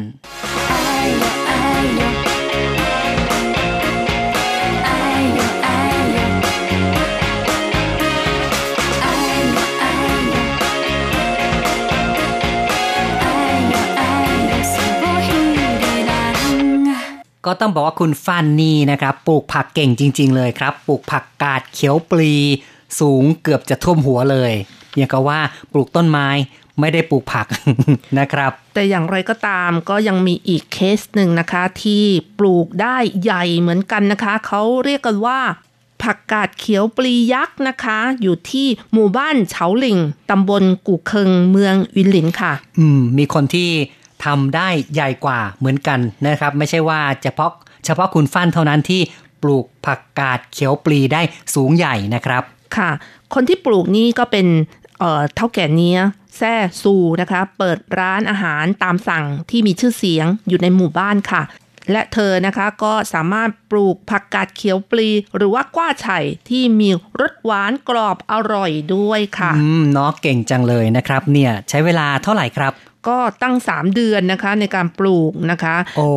[17.49, 22.33] ก็ต้องบอกว่าคุณฟันนี่นะครับปลูกผักเก่งจริง ๆ เลยครับ ปลูกผักกาดเขียวปลี
[23.01, 24.53] สูงเกือบจะท่วมหัวเลย
[24.97, 25.41] อย่างกับว่า
[25.73, 26.29] ปลูกต้นไม้
[26.81, 27.47] ไม่ได้ปลูกผัก
[28.19, 32.05] นะครับ แต่อย่างไรก็ตามก็ยังมีอีกเคสหนึ่งนะคะ ที่
[32.39, 35.41] ปลูกได้ใหญ่เหมือนกันนะคะ เขาเรียกกันว่า
[36.03, 39.99] ผักกาดเขียวปลียักษ์นะคะ อยู่ที่หมู่บ้านเฉาหลิง
[40.31, 43.69] ตำบลกู่เคิงเมืองวินหลินค่ะ อืม มีคนที่
[44.25, 47.51] ทำได้ใหญ่กว่าเหมือนกันนะครับ ไม่ใช่ว่าเฉพาะ
[47.85, 49.01] เฉพาะคุณฟันเท่านั้นที่
[49.43, 51.23] ปลูกผักกาดเขียวปลีได้
[51.55, 52.43] สูงใหญ่นะครับ
[52.77, 52.91] ค่ะ
[53.35, 54.47] คนที่ปลูกนี่ก็เป็น
[54.99, 56.01] เอ่อเท่าแก่เนี้ย
[56.37, 61.43] แซ่ซูนะคะเปิดร้านอาหารตามสั่งที่มีชื่อเสียงอยู่ในหมู่บ้านค่ะ
[61.93, 66.91] และเธอนะคะก็สามารถปลูกผักกาดเขียวปลี หรือว่ากว้าไฉ่ที่มี
[67.21, 72.73] รสหวานกรอบอร่อยด้วยค่ะ อืมเนาะเก่งจังเลยนะครับ เนี่ยใช้เวลาเท่าไหร่ครับ
[73.09, 76.09] ก็ตั้ง 3 เดือนนะคะในการปลูกนะคะ โอ้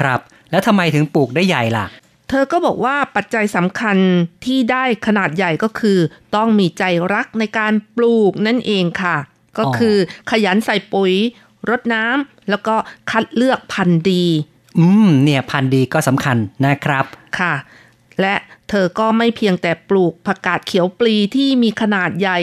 [0.00, 0.20] ครับ
[0.50, 1.86] แล้วทำไมถึงปลูกได้ใหญ่ล่ะ
[2.28, 3.96] เธอก็บอกว่าปัจจัยสำคัญ
[4.44, 5.98] ที่ได้ขนาดใหญ่ก็คือ
[6.36, 9.16] ต้องมีใจรักในการปลูกนั่นเองค่ะ
[9.58, 9.96] ก็คือ
[10.30, 11.12] ขยันใส่ปุ๋ย
[11.70, 12.74] รดน้ำแล้วก็
[13.10, 14.24] คัดเลือกพันธุ์ดี
[14.78, 17.04] อืม เนี่ยพันธุ์ดีก็สำคัญนะครับ
[17.38, 17.54] ค่ะ
[18.20, 18.34] และ
[18.68, 22.38] เธอก็ไม่เพียงแต่ปลูกผักกาดเขียวปลีที่มีขนาดใหญ่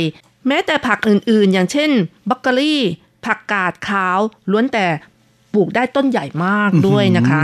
[0.48, 1.92] แม้แต่ผักอื่นๆ อย่างเช่น
[2.30, 2.82] บักเกอรี่
[3.26, 4.20] ผักกาดขาว
[4.52, 4.86] ล้วนแต่
[5.54, 7.42] ปลูกได้ต้นใหญ่มากด้วยนะคะ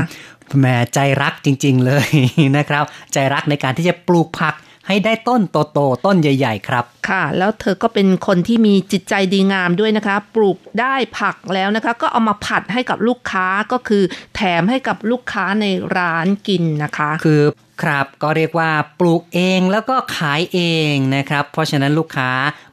[0.59, 2.09] แหมใจรักจริง ๆ เลย
[2.57, 4.55] นะครับ ใจรักในการที่จะปลูกผัก
[4.88, 14.03] ให้ได้ต้นโตๆต้นใหญ่ ๆ ครับ ค่ะ แล้วเธอก็เป็นคนที่มีจิตใจดีงามด้วยนะคะ ปลูกได้ผักแล้วนะคะ ก็เอามาผัดให้กับลูกค้าก็คือ
[14.36, 15.65] แถมให้กับลูกค้าใน
[15.97, 17.41] ร้านกินนะคะ คือ
[17.84, 18.69] ครับก็เรียกว่า
[18.99, 20.59] ปลูกเองแล้วก็ขายเอ
[20.91, 22.30] งนะครับ เพราะฉะนั้นลูกค้า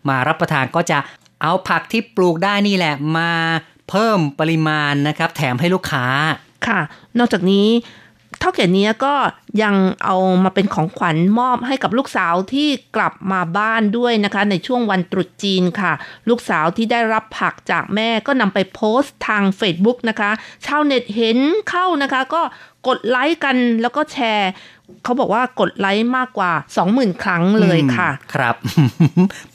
[0.08, 0.98] มารับประทานก็จะ
[1.42, 3.32] เอาผักที่ปลูกได้นี่แหละมา
[3.88, 6.06] เพิ่มปริมาณนะครับ แถมให้ลูกค้า
[6.66, 6.80] ค่ะ
[7.18, 7.66] นอกจากนี้
[8.40, 9.14] เท่าแก่เนี้ยก็
[9.62, 9.74] ยัง
[10.04, 15.92] เอามาเป็นของขวัญมอบให้กับลูกสาวที่กลับมาบ้านด้วยนะคะ ในช่วงวันตรุษจีนค่ะ
[16.28, 20.30] ลูกสาวที่ได้รับผักจากแม่ก็นำไปโพสต์ทาง Facebook นะคะ
[20.66, 21.38] ชาวเน็ตเห็น
[21.70, 22.42] เข้านะคะ ก็
[22.88, 24.50] กดไลค์กันแล้วก็แชร์
[25.04, 26.52] เขาบอกว่ากดไลค์มากกว่า
[26.86, 28.54] 20,000 ครั้งเลยค่ะอืมครับ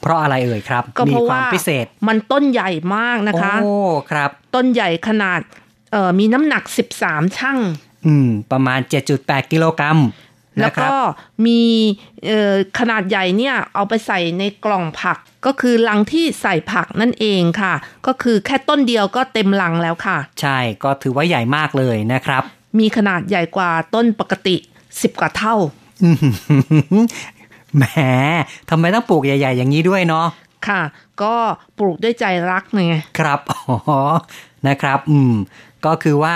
[0.01, 3.73] เพราะอะไรเอ่ยครับ ก็มีเพราะควาว่ามพิเศษมันต้นใหญ่มากนะคะ โอ้
[4.11, 5.39] ครับ ต้นใหญ่ขนาด
[5.91, 6.63] เอ่อมีน้ำหนัก
[7.01, 7.59] 13ช่าง
[8.05, 8.79] อืม ประมาณ
[9.15, 9.99] 7.8 กิโลกรัม
[10.59, 11.01] แล้วนะครัก็บ
[11.45, 11.61] มี
[12.25, 17.73] เอ่อขนาดใหญ่เนี่ยเอาไปใส่ในกล่องผักก็คือลังที่ใส่ผักนั่นเองค่ะ
[18.07, 22.43] ก็คือแค่ต้นเดียวก็เต็มลังแล้วค่ะ ใช่ก็ถือว่าใหญ่มากเลยนะครับ
[22.79, 24.55] มีขนาดใหญ่กว่าต้นปกติ
[24.87, 25.55] 10กว่าเท่า
[26.03, 26.29] อื้อหื
[27.01, 27.05] อ
[27.75, 27.83] แหม
[28.69, 30.27] ทำไมต้องปลูกใหญ่ ๆ อย่างนี้ด้วยเนาะ
[30.67, 30.81] ค่ะ
[31.23, 31.35] ก็
[31.77, 32.81] ปลูกด้วยใจรักไง
[33.19, 33.59] ครับอ๋อ
[34.67, 35.33] นะครับ อืม
[35.85, 36.35] ก็คือว่า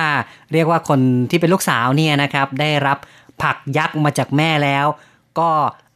[0.53, 0.99] เรียกว่าคน
[1.29, 2.97] ที่เป็นลูกสาวเนี่ยนะครับ ได้รับ
[3.41, 4.85] ผักยักษ์มาจากแม่แล้ว
[5.39, 5.51] ก็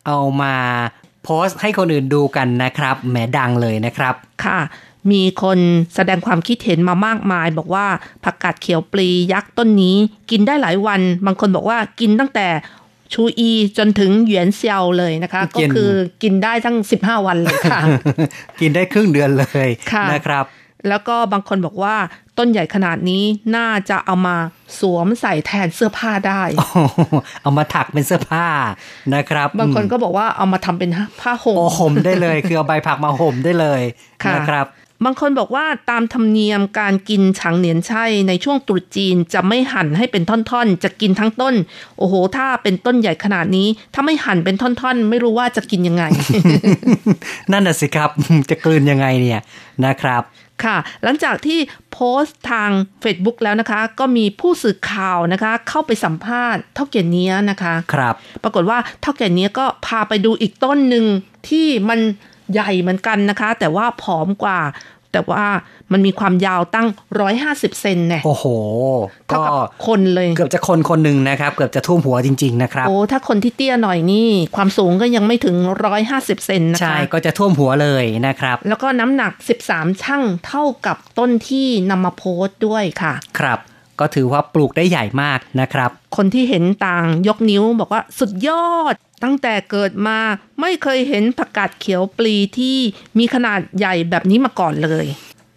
[0.05, 0.55] เอามา
[1.23, 4.13] โพสต์ให้คนอื่นดูกันนะครับ แหมดังเลยนะครับ
[4.45, 4.59] ค่ะ
[5.11, 5.59] มีคน
[5.95, 7.86] แสดงความคิดเห็นมามากมาย บอกว่า
[8.23, 9.95] ผักกาดเขียวปลียักษ์ต้นนี้
[10.32, 12.47] กินได้หลายวัน บางคนบอกว่ากินตั้งแต่
[13.13, 15.91] ชูอีจนถึงเหวียนเซียวเลยนะคะกิก็นคือ
[16.23, 17.80] กินได้ทั้ง 15 วันเลยค่ะ
[18.61, 20.45] กินได้ครึ่งเดือนเลยค่ะนะครับ
[20.89, 21.95] แล้วก็บางคนบอกว่า
[22.38, 23.23] ต้นใหญ่ขนาดนี้
[23.55, 24.36] น่าจะเอามา
[24.80, 26.78] สวมใส่แทนเสื้อผ้าได้โอ้โห
[27.41, 28.45] เอามาถักเป็นเสื้อผ้า
[29.15, 30.89] นะครับ บางคนอืมก็บอกว่าเอามาทำเป็น
[31.21, 33.82] ผ้าห่มโอ้ห่มได้เลย คือเอาใบผักมาห่มได้เลย
[34.23, 34.67] ค่ะนะครับ
[35.05, 41.55] บางคนบอกว่าตามธรรมเนียมการกินฉางเหนียนไช่ในช่วงตรุษจีนจะไม่หั่นให้เป็นท่อนๆ จะกินทั้งต้น
[41.97, 46.03] โอ้โห ถ้าเป็นต้นใหญ่ขนาดนี้ ถ้าไม่หั่นเป็นท่อนๆ ไม่รู้ว่าจะกินยังไง
[47.51, 48.09] นั่นน่ะสิครับ
[48.49, 49.41] จะกลืนยังไงเนี่ย
[49.86, 50.23] นะครับ
[50.64, 51.60] ค่ะ หลังจากที่
[51.91, 52.70] โพสต์ทาง
[53.03, 61.05] Facebook แล้วนะคะ ก็มีผู้สื่อข่าวนะคะ เข้าไปสัมภาษณ์เท่าแก่เนี้ยนะคะครับ ปรากฏว่าเท่าแก่เนี้ยก็พาไปดูอีกต้นหนึ่ง
[61.49, 61.99] ที่มัน
[62.53, 64.60] ใหญ่เหมือนกันนะคะ แต่ว่าผอมกว่า
[65.18, 65.47] แต่ว่า
[65.91, 66.88] มันมีความยาวตั้ง
[67.34, 68.45] 150 เซนเนี่ยโอ้โห
[69.28, 69.53] เท่าก็กับ
[69.88, 75.55] คนเลย เกือบจะคนคนหนึ่งนะครับ เกือบจะท่วมหัวจริง ๆ นะครับ โอ้ถ้าคนที่เตี้ยหน่อยนี่ ความสูงก็ยังไม่ถึง
[76.01, 79.32] 150 เซนนะใช่คะก็จะท่วมหัวเลยนะครับ แล้วก็น้ำหนัก
[79.68, 83.59] 13ช่างเท่ากับต้นที่นำมาโพสต์ด้วยค่ะ ครับ
[83.99, 90.18] ก็ถือว่าปลูกได้ใหญ่มากนะครับ คนที่เห็นต่างยกนิ้วบอกว่าสุดยอด ตั้งแต่เกิดมา
[90.61, 92.78] ไม่เคยเห็นผักกาดเขียวปลีที่
[93.18, 95.05] มีขนาดใหญ่แบบนี้มาก่อนเลย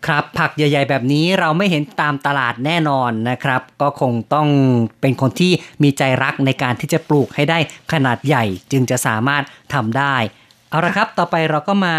[0.07, 4.49] ครับผักใหญ่ ๆ แบบนี้เราไม่เห็นตามตลาดแน่นอนนะครับ ก็คงต้อง
[5.01, 5.53] เป็นคนที่
[5.83, 7.59] มีใจรักในการที่จะปลูกให้ได้
[7.93, 9.43] ขนาดใหญ่จึงจะสามารถ
[9.75, 10.17] ทำได้
[10.71, 11.97] เอาละครับต่อไปเราก็มา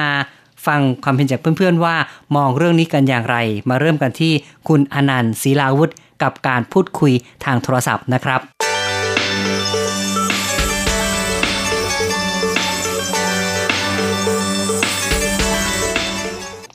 [0.68, 1.96] ฟังความเห็นจากเพื่อนๆว่า
[2.36, 3.38] มองเรื่องนี้กันอย่างไร
[3.70, 4.34] มาเริ่มกันที่
[4.68, 5.92] คุณอนันต์ศรีลาวุธ
[6.24, 7.14] กับการพูดคุย
[7.46, 8.61] ทางโทรศัพท์นะครับ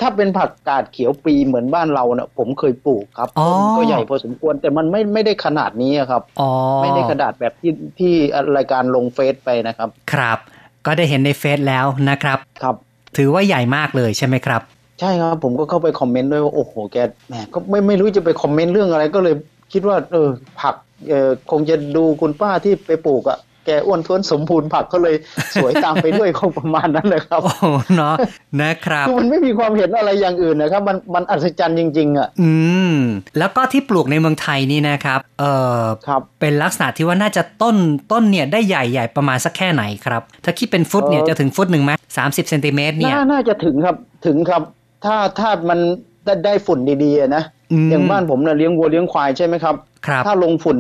[0.07, 6.51] ถ้าเป็นผักกาดเขียวปีเหมือนบ้านเราเนะ่ะผมเคยปลูกครับอ๋อต้นก็ใหญ่พอสมควรแต่มันไม่ไม่ได้ขนาดนี้อะครับอ๋อ
[6.83, 8.13] ไม่ได้ขนาดแบบที่ที่
[8.57, 10.39] รายการลงเฟซไปนะครับ ครับ
[10.87, 12.75] ก็ได้เห็นในเฟซแล้วนะครับครับ
[13.17, 14.63] ถือว่าใหญ่มากเลยใช่ไหมครับ
[15.01, 16.97] ใช่ครับ ผมก็เข้าไปคอมเมนต์ด้วยว่าโอ้โหแก
[17.29, 19.35] แหมก็ไม่ไม่รู้จะไปคอมเมนต์เรื่องอะไรก็เลย
[19.73, 20.29] คิดว่า เออ
[20.61, 20.75] ผัก
[21.09, 25.17] เออคงจะดูคุณป้าที่ไปปลูกอะ่ะ แกอ้วนท้วนสมบูรณ์ผักก็เลย
[25.55, 28.15] สวยตามไปด้วยคงประมาณนั้นเลยครับโอ้โหเนาะ
[28.63, 32.51] นะครับคือมันไม่มีความเห็นอะไรอย่างอื่นนะครับ มันมันอัศจรรย์จริง ๆ อะ อื
[32.93, 32.97] ม
[33.39, 35.45] แล้วก็ที่ปลูกในเมืองไทยนี่นะครับ เอ
[35.79, 37.77] อครับเป็นลักษณะที่ว่าน่าจะต้น
[38.13, 43.97] ต้นเนี่ยได้ใหญ่ใหญ่ประมาณสักแค่ไหนครับ ถ้าคิดเป็นฟุตเนี่ยเอ่อจะถึงฟุตหนึ่งไหมสามสิบเซนติเมตรเนี่ยน่าน่าจะถึงครับ
[44.27, 44.63] ถึงครับ
[45.05, 45.79] ถ้าถ้ามัน
[46.25, 49.75] ได้ได้ฝุ่นดีๆนะอืมอย่างบ้านผมเนี่ยเลี้ยงวัวเลี้ยงควายใช่ไหมครับ
[50.07, 50.79] ครับถ้าลงฝุ่น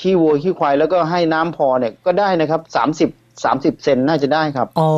[0.00, 3.08] ขี้วัวขี้ควายแล้วก็ให้น้ำพอเนี่ยก็ได้นะครับสามสิบ
[3.44, 4.88] สามสิบเซนน่าจะได้ครับโอ้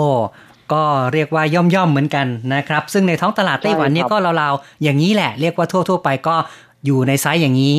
[0.72, 6.36] ก็เรียกว่าย่อมย่อมๆเหมือนกันนะครับ ซึ่งในท้องตลาดไต้หวันเนี่ยใช่คก็รับราวๆอย่างนี้แหละ เรียกว่าทั่ว ๆ ไปก็
[6.86, 7.74] อยู่ในไซส์อย่างนี้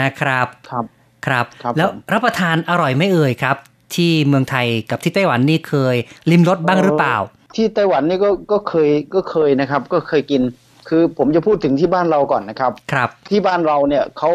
[0.00, 0.84] นะครับครับ
[1.26, 3.56] ครับครับแล้วผมรับประทานอร่อยไม่เอ่ยครับ
[3.94, 5.96] ที่เมืองไทยกับที่ไต้หวันนี่เคย
[6.30, 7.16] ลิมรสบ้างหรือเปล่า
[7.56, 10.42] ที่ไต้หวันนี่ก็ก็เคยก็เคยนะครับ ก็เคยกิน
[10.88, 14.30] คือผมจะพูดถึงที่บ้านเราก่อนนะครับ ครับที่บ้านเราเนี่ยเขา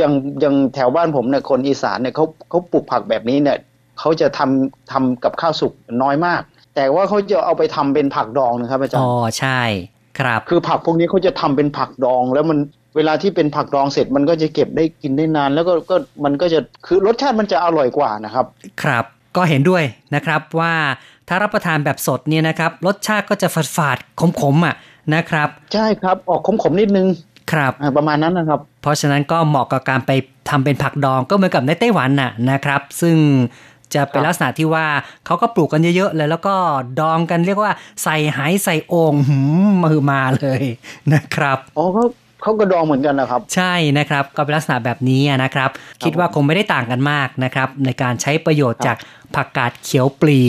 [0.00, 0.12] ยัง
[0.44, 3.58] ยังแถวบ้านผมเนี่ยคนอีสานเนี่ยเขาเขาปลูกผักแบบนี้เนี่ย
[3.98, 5.72] เขาจะทำทำกับข้าวสุก
[6.02, 6.42] น้อยมาก
[6.74, 9.60] แต่ว่าเขาจะเอาไปทำเป็นผักดองนะครับอาจารอ๋อย์ใช่
[10.18, 12.58] ครับ คือผักพวกนี้เขาจะทำเป็นผักดอง แล้วมัน
[12.96, 18.46] เวลาที่เป็นผักดองเสร็จมันก็จะเก็บได้กินได้นาน แล้วก็ก็มันก็จะคือรสชาติมันจะอร่อยกว่านะครับ
[18.82, 19.04] ครับ
[19.36, 19.84] ก็เห็นด้วย
[20.14, 20.74] นะครับว่า
[21.28, 24.74] ถ้ารับประทานแบบสดเนี่ยนะครับ รสชาติก็จะฝาดฝาดๆขมๆอะ
[25.14, 27.06] นะครับ ใช่ครับออกขมๆนิดนึง
[27.50, 30.10] ครับอ่าประมาณนั้นนะครับ เพราะฉะนั้นก็เหมาะกับการไป
[30.50, 33.16] ทำเป็นผักดองก็เหมือนกับในไต้หวันน่ะนะครับ ซึ่ง
[33.94, 34.86] จะเป็นครับลักษณะที่ว่า
[35.26, 36.54] เขาก็ปลูกกันเยอะๆเลยแล้วก็
[37.00, 37.72] ดองกันเรียกว่า
[38.02, 40.62] ใส่ไหใส่โอ่งหืมมือมาเลย
[41.12, 42.04] นะครับอ๋อเขา
[42.42, 45.70] เขาก็ดองเหมือนกันนะครับ ใช่นะครับก็เป็นลักษณะแบบนี้นะครับ
[46.02, 48.96] คิดว่าคงไม่ได้ต่างกันมากนะครับ ในการใช้ประโยชน์ครับจาก
[49.34, 50.40] ผักกาดเขียวปลี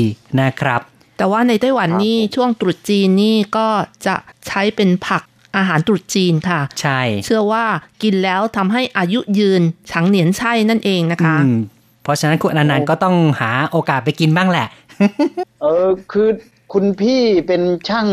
[0.41, 0.81] นะครับ
[1.17, 3.67] แต่ว่าในไต้หวันครับนี่ช่วงตรุษจีนนี่ก็
[4.07, 4.15] จะ
[4.47, 5.23] ใช้เป็นผัก
[5.57, 7.65] อาหารตรุษจีนค่ะ ใช่ เชื่อว่า
[8.03, 11.57] กินแล้วทำให้อายุยืนฉังเหนียนใช่นั่นเองนะคะอืม
[12.03, 14.67] เพราะฉะนั้นคุณอนันต์ก็ต้องหาโอกาสไปกินบ้างแหละ
[15.61, 16.29] เออคือ
[16.73, 18.07] คุณพี่เป็นช่าง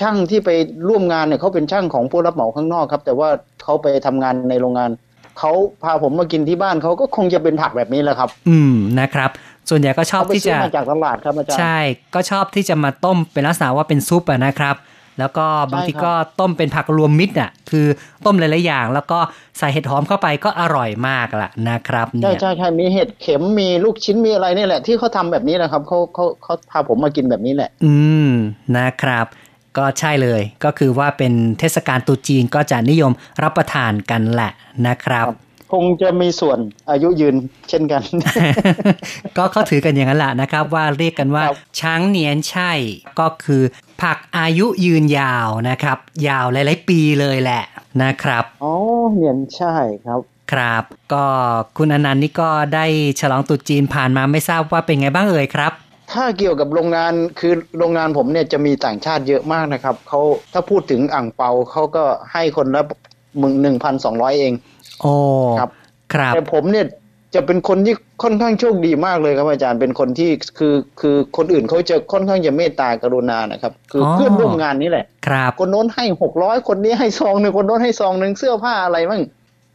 [0.00, 0.50] ช่างที่ไป
[0.88, 3.28] ร่วมงานเนี่ยเขาเป็นช่างของผู้รับเหมาข้างนอกครับ แต่ว่า
[3.62, 4.90] เขาไปทำงานในโรงงาน
[5.38, 9.30] เขาพาผมมากินที่บ้านเขาก็คงจะเป็นผักแบบนี้แหละครับ อืมนะครับ
[9.70, 11.78] ส่วนใหญ่ก็ชอบเขาไปที่ซื้อจะมาจากตลาดครับอาจารย์ใช่
[12.14, 14.76] ก็ชอบที่จะมาต้มเป็นลักษณะว่าเป็นซุปอะนะครับ
[15.18, 17.86] แล้วก็บางทีใช่ครับก็ต้มเป็นผักรวมมิตรอะคือ
[18.26, 19.18] ต้มหลายๆอย่าง แล้วก็
[19.58, 27.94] ใส่เห็ดหอมเข้าไปก็อร่อยมากละนะครับใช่เนี่ยใช่ใช่มีเห็ดเข็มมีลูกชิ้นมีอะไรนี่แหละ ที่เขาทำแบบนี้นะครับเขาเขาเขาพาผมมากินแบบนี้แหละ อื
[28.28, 28.30] ม
[28.76, 29.26] นะครับ
[29.78, 33.12] ก็ใช่เลยก็คือว่าเป็นเทศกาลตรุษจีนก็จะนิยม
[33.42, 34.52] รับประทานกันแหละ
[34.86, 35.26] นะครับ
[35.72, 36.58] คงจะมีส่วน
[36.90, 37.36] อายุยืน
[37.68, 38.02] เช่นกัน
[39.36, 42.72] ก็เขาถือกันอย่างนั้นแหละนะครับ ว่าเรียกกันว่าครับช้างเนียนใช่
[43.20, 43.62] ก็คือ
[44.02, 45.98] ผักอายุยืนยาวนะครับ
[46.28, 47.64] ยาวหลายๆปีเลยแหละ
[48.02, 48.74] นะครับอ๋อ
[49.12, 50.20] เหนียนใช่ครับ
[50.52, 51.24] ครับ ก็
[51.76, 52.86] คุณอนันต์นี่ก็ได้
[53.20, 55.72] ฉลองตรุษจีนผ่านมาไม่ทราบว่าเป็นไงบ้างเอ่ยครับ
[56.12, 60.20] ถ้าเกี่ยวกับโรงงานคือโรงงานผมเนี่ยจะมีต่างชาติเยอะมากนะครับเขา
[60.52, 62.82] ถ้าพูดถึงอ่างเปาเขาก็ให้คนละ
[63.42, 64.52] มึงหนึ่งพันสองร้อยเอง
[65.00, 65.14] โอ้
[65.58, 65.70] ครับ
[66.14, 66.86] ครับ แต่ผมเนี่ย
[67.34, 79.22] จะเป็นคนที่ค่อนข้างโชคดีมากเลยครับอาจารย์เป็นคนที่คือคือคนอื่นเขาจะค่อนข้างจะเมตตากรุณานะครับ คือออเพื่อนร่วมงานนี่แหละ ครับ คนโน้นให้หกร้อยคนนี้ให้ซองหนึ่งคนโน้นให้ซองหนึ่งเสื้อผ้าอะไรมั่ง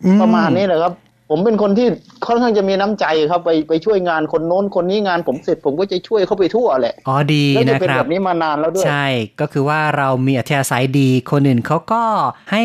[0.05, 0.93] อืประมาณนี้แหละครับ
[1.29, 1.87] ผมเป็นคนที่
[2.27, 9.07] ค่อนข้างจะมีน้ำใจครับไปไปช่วยงานคนโน้นคนนี้งานผมเสร็จผมก็จะช่วยเขาไปทั่วแหละอ๋อดีแล้วจะนะเป็นครัแบบบนี้มานานแล้วด้วยใช่
[9.41, 12.03] ก็คือว่าเรามีอัธยาศัยดีคนอื่นเขาก็
[12.51, 12.63] ให้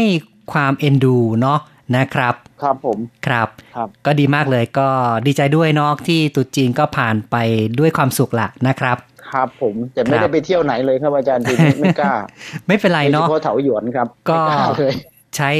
[0.52, 1.58] ความเอ็นดูเนาะ
[1.96, 4.88] นะครับ ครับผมครับครับ ก็ดีมากเลยก็
[5.26, 7.36] ดีใจด้วยเนาะที่ตรุษจีนก็ผ่านไป
[7.78, 8.96] ด้วยความสุขละนะครับ
[9.30, 12.14] ครับผมแต่ไม่ครัได้บไปเที่ยวไหนเลยครับอาจารย์ปีนี้ไม่กล้า
[12.66, 14.94] ไม่เป็นไรโดยเฉเนาะพาะเถาหยวนครับ ก็ไม่ล้าเลย
[15.36, 15.50] ใช้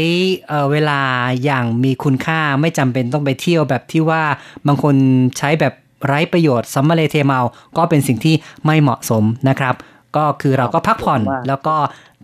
[0.48, 1.00] เอ่อเวลา
[1.44, 4.22] อย่างมีคุณค่าไม่จำเป็นต้องไปเที่ยวแบบที่ว่า
[4.66, 4.94] บางคน
[5.38, 5.74] ใช้แบบ
[6.06, 7.40] ไร้ประโยชน์สัมมาเลเทเมา
[7.76, 8.34] ก็เป็นสิ่งที่
[8.66, 9.74] ไม่เหมาะสมนะครับ
[10.16, 11.76] ก็คือเราก็พักผ่อนขอบคุณมากแล้วก็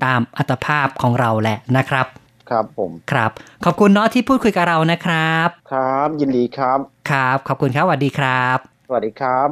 [0.05, 2.07] ตามอัตภาพของเราแหละนะครับ
[2.51, 3.31] ครับผมครับ
[3.65, 6.79] ขอบคุณเนาะที่พูดคุยกับเรานะครับ ครับ ยินดีครับ
[7.11, 9.49] ครับ ขอบคุณครับสวัสดีครับ สวัสดีครับ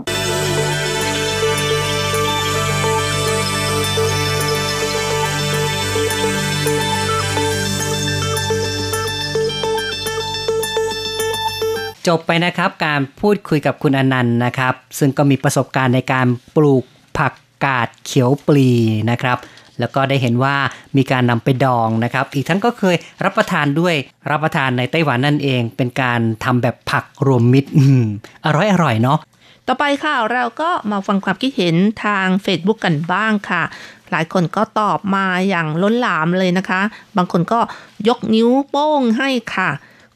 [12.08, 16.26] จบไปนะครับการพูดคุยกับคุณอนันต์นะครับ ซึ่งก็มีประสบการณ์ในการ
[16.56, 16.84] ปลูก
[17.18, 17.32] ผัก
[17.64, 18.70] กาดเขียวปลี
[19.10, 19.36] นะครับ
[19.80, 20.56] แล้วก็ได้เห็นว่า
[20.96, 23.94] มีการนำไปดองนะครับ อีกทั้งก็เคยรับประทานด้วย
[24.30, 28.04] รับประทานในไต้หวันนั่นเอง เป็นการทำแบบผักรวมมิตรอืม
[28.44, 29.18] อร่อยอร่อยเนาะ
[29.66, 33.62] ต่อไปค่ะเราก็มาฟังความคิดเห็นทาง Facebook กันบ้างค่ะ
[34.10, 36.80] หลายคนก็ตอบมาอย่างล้นหลามเลยนะคะ
[37.16, 37.60] บางคนก็
[38.08, 39.70] ยกนิ้วโป้งให้ค่ะ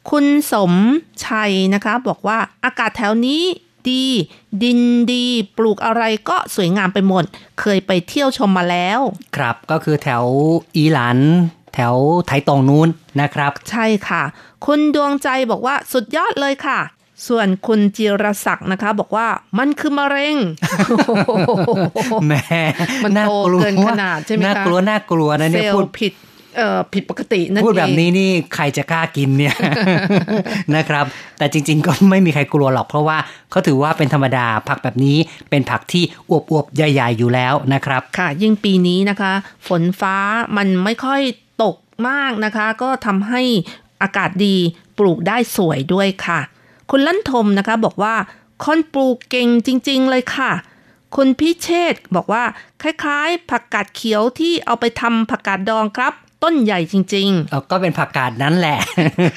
[0.09, 0.73] คุณสม
[1.25, 3.43] ชัยนะคะ บอกว่าอากาศแถวนี้
[3.89, 4.05] ดี
[4.63, 4.79] ดิน
[5.11, 5.25] ดี
[5.57, 7.23] ปลูกอะไรก็สวยงามไปหมด
[7.59, 8.99] เคยไปเที่ยวชมมาแล้ว
[9.35, 10.23] ครับก็คือแถว
[10.75, 11.19] อีหลัน
[11.73, 11.95] แถว
[12.27, 12.87] ไถตรงนู้น
[13.21, 14.23] นะครับ ใช่ค่ะ
[14.65, 16.79] คุณดวงใจบอกว่าสุดยอดเลยค่ะ
[17.27, 19.27] ส่วนคุณจิรศักดิ์นะคะ บอกว่า
[19.57, 20.37] มันคือมะเร็ง
[22.25, 22.43] แหม่
[23.03, 23.31] มันโต
[23.61, 26.13] เกินขนาดใช่ไหมคะน่ากลัวน่ากลัวนะเซเนี่ยลพูดล์ผิด
[26.55, 29.55] เอ่อผิดปกตินั่นพูดแบบเองนี้นี่ใครจะกล้ากินเนี่ย
[30.75, 31.05] นะครับ
[31.37, 33.17] แต่จริง ๆ ก็ไม่มีใครกลัวหรอกเพราะว่า
[33.51, 35.17] เขาถือว่าเป็นธรรมดาผักแบบนี้
[35.49, 39.33] เป็นผักที่อวบๆใหญ่ๆอยู่แล้วนะครับ ค่ะ ยิ่งปีนี้นะคะ
[39.67, 40.15] ฝนฟ้า
[40.57, 41.21] มันไม่ค่อย
[41.63, 41.77] ตก
[42.07, 43.41] มากนะคะ ก็ทำให้
[44.01, 44.55] อากาศดี
[44.97, 46.39] ปลูกได้สวยด้วยค่ะ
[46.91, 48.15] คุณลั่นทมนะคะบอกว่า
[48.65, 50.51] คนปลูกเก่งจริง ๆ เลยค่ะ
[51.15, 52.43] คุณพิเชษฐ์บอกว่า
[52.81, 56.13] คล้ายๆ ผักกาดเขียวที่เอาไปทำผักกาดดองครับ
[56.45, 58.79] ต้นใหญ่จริงเอ่อก็เป็นผักกาดนั้นแหละ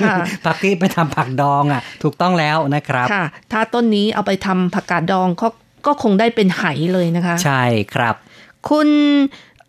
[0.02, 5.48] ค่ะผักที่ไปทำผักดองอะ ถูกต้องแล้วนะครับๆค่ะ ถ้าต้นนี้เอาไปทำผักกาดดองก็
[5.86, 7.62] ก็คงได้เป็นไหเลยนะคะ ใช่
[7.94, 8.14] ครับ
[8.68, 8.88] คุณ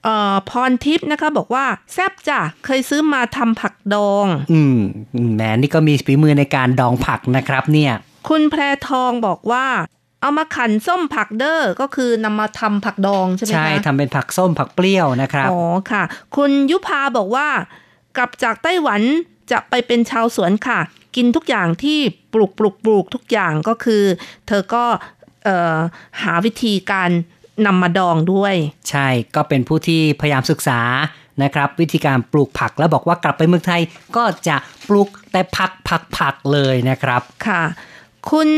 [0.04, 4.78] เอ่อพรทิพย์นะคะบอกว่า แซบจ้ะเคยซื้อมาทำผักดอง อืม
[5.36, 7.94] แหมนี่ก็มีฝีมือในการดองผักนะครับเนี่ย
[8.30, 9.66] คุณแพรทองบอกว่า
[10.22, 15.62] เอามาขันส้มผักเดอร์ก็คือนำมาทำผักดองใช่ไหมคะ ใช่ทำเป็นผักส้มผักเปรี้ยวนะครับ อ๋อ
[15.92, 16.04] ค่ะ
[16.36, 17.48] คุณยุพาบอกว่า
[18.18, 19.02] กลับจากไต้หวัน
[19.52, 20.80] จะไปเป็นชาวสวนค่ะ
[21.16, 22.00] กินทุกอย่างที่
[22.34, 24.04] ปลูกปลูกปลูกทุกอย่างก็คือ
[24.48, 24.84] เธอก็
[25.44, 25.76] เอ่อ
[26.22, 27.10] หาวิธีการ
[27.66, 28.56] นำมาดองด้วย
[28.90, 30.82] ใช่ก็เป็นผู้ที่พยายามศึกษา
[31.44, 33.82] นะครับวิธีการปลูกผักแล้วบอกว่ากลับไปเมืองไทย
[34.16, 34.58] ก็จะ
[34.88, 37.64] ปลูกแต่ผักผักผักเลยนะครับ ค่ะ
[38.30, 38.50] คุณ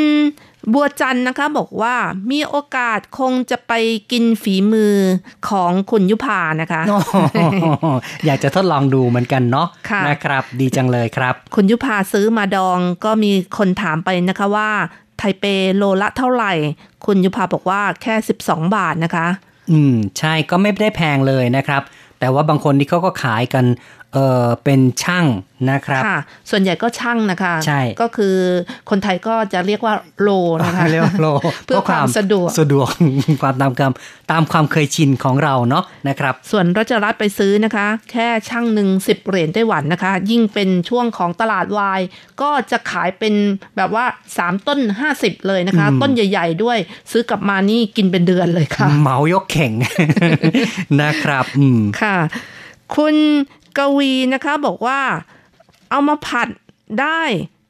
[0.74, 1.96] บัวจันทร์นะคะบอกว่า
[2.32, 3.74] มีโอกาสคงจะไป
[4.12, 4.96] กินฝีมือ
[5.50, 7.14] ของคุณยุพานะคะโอ้โห
[8.26, 14.70] อยากจะทดลองดูเหมือนกันเนาะค่ะนะครับ ดีจังเลยครับ คุณยุพาซื้อมาดองก็มีคนถามไปนะคะว่า
[15.18, 15.46] ไทเป
[15.76, 16.54] โลละเท่าไหร่
[17.06, 19.28] คุณยุพาบอกว่าแค่ 12 บาทนะคะ
[19.72, 21.82] อืม ใช่ก็ไม่ได้แพงเลยนะครับ
[22.20, 23.66] แต่ว่าบางคนนี่เขาก็ขายกัน
[24.14, 25.26] เออเป็นช่าง
[25.72, 28.36] นะครับค่ะส่วนใหญ่ก็ช่างนะคะใช่ก็คือ
[28.90, 30.30] คนไทยก็จะเรียกว่าโล
[30.66, 31.28] นะคะเรียกว่าโล
[31.66, 32.90] เพื่อความสะดวกสะดวก
[33.42, 42.02] ความตามคำตามความเคยชินของเราเนาะนะครับ ส่วนรัชรัตน์ไปซื้อนะคะ แค่ช่างหนึ่งสิบเหรียญไต้หวันนะคะ ยิ่งเป็นช่วงของตลาดวาย
[42.42, 43.34] ก็จะขายเป็น
[43.78, 44.06] แบบว่า
[44.38, 44.80] 3ต้น
[45.14, 46.78] 50เลยนะคะอืมต้นใหญ่ ๆ ด้วย
[47.12, 49.72] ซื้อกลับมานี่กินเป็นเดือนเลยค่ะ เหมายกเข่ง
[51.02, 52.18] นะครับ อืมค่ะ
[52.98, 53.16] คุณ
[53.78, 55.00] กวีนะคะบอกว่า
[55.90, 56.48] เอามาผัด
[57.02, 57.22] ได้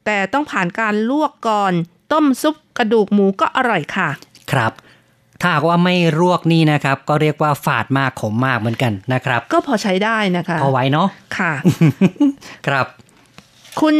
[0.04, 1.72] แต่ต้องผ่านการลวกก่อน
[2.12, 4.08] ต้มซุปกระดูกหมูก็อร่อยค่ะ
[4.52, 4.72] ครับ
[5.40, 11.52] ถ้าหากว่าไม่รวกนี่นะครับ ก็เรียกว่าฝาดมากขมมากเหมือนกันนะครับ ก็พอใช้ได้นะคะ พอไว้เนาะค่ะ
[12.66, 12.86] ครับ
[13.80, 13.96] คุณ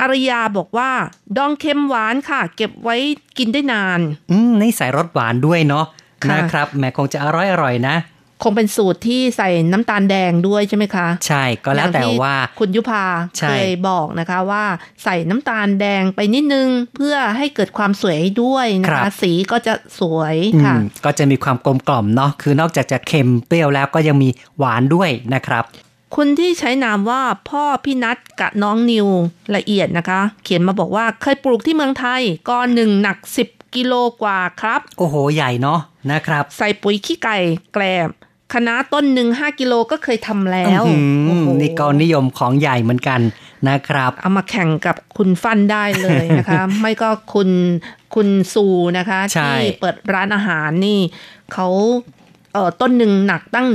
[0.00, 0.90] อริยาบอกว่า
[1.36, 2.96] ดองเค็มหวานค่ะ เก็บไว้
[3.38, 4.00] กินได้นาน
[4.30, 5.84] อืมนี่ใส่รสหวานด้วยเนาะ
[6.24, 7.96] ค่ะนะครับแหมคงจะอร่อยอร่อยๆนะ
[8.42, 13.04] คงเป็นสูตรที่ใส่น้ำตาลแดงด้วยใช่ไหมคะ ใช่ก็แล้วแต่อย่งที่ว่าคุณยุพา
[13.38, 14.64] ใช่เคยบอกนะคะว่า
[15.04, 24.28] ใส่น้ำตาลแดงไปนิดนึงเพื่อให้เกิดความสวยด้วยนะคะสีก็จะสวยอืค่ะมก็จะมีความกลมกล่อมเนาะคือนอกจากจะเค็มเปรี้ยวแล้วก็ยังมี
[24.58, 25.64] หวานด้วยนะครับ
[26.14, 29.08] คุณที่ใช้นามว่าพ่อพี่นัทกับน้องนิว
[29.56, 35.80] ละเอียดนะคะ เขียนมาบอกว่าเคยปลูกที่เมืองไทยก้อนหนึ่งหนัก 10 กิโลกว่าครับ โอ้โห ใหญ่เนาะ
[36.12, 37.38] นะครับ ใส่ปุ๋ยขี้ไก่
[37.74, 38.10] แกลบ
[38.54, 43.20] คณะต้นหนึ่ง5กิโลก็เคยทำแล้วอื้อหือโอ้โหนี่ก็นิยมของใหญ่เหมือนกัน
[43.68, 47.50] นะครับ เอามาแข่งกับคุณฟันได้เลยนะคะ ไม่ก็คุณ
[48.14, 48.66] คุณซู
[48.98, 51.00] นะคะใช่ที่เปิดร้านอาหารนี่
[51.52, 51.68] เขา
[52.52, 53.68] เอ่อต้นหนึ่งหนักตั้ง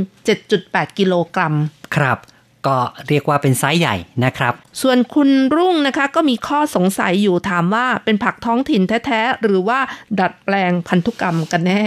[0.46, 1.54] 7.8 กิโลกรัม
[1.96, 2.20] ครับ
[2.68, 3.96] ก็เรียกว่าเป็นไซส์ใหญ่
[4.26, 9.80] นะครับ ส่วนคุณรุ่งนะคะก็มีข้อสงสัยอยู่ถามว่าเป็นผักท้องถิ่นแท้ ๆ หรือว่า
[10.20, 11.82] ดัดแปลงพันธุกรรมกันแน่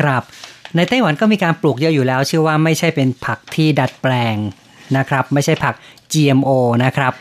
[0.00, 0.22] ครับ
[0.76, 4.36] ในไต้หวันก็มีการปลูกเยอะอยู่แล้ว ชื่อว่าไม่ใช่เป็นผักที่ดัดแปลง
[4.96, 5.74] นะครับ ไม่ใช่ผัก
[6.12, 6.50] GMO
[6.84, 7.12] นะครับ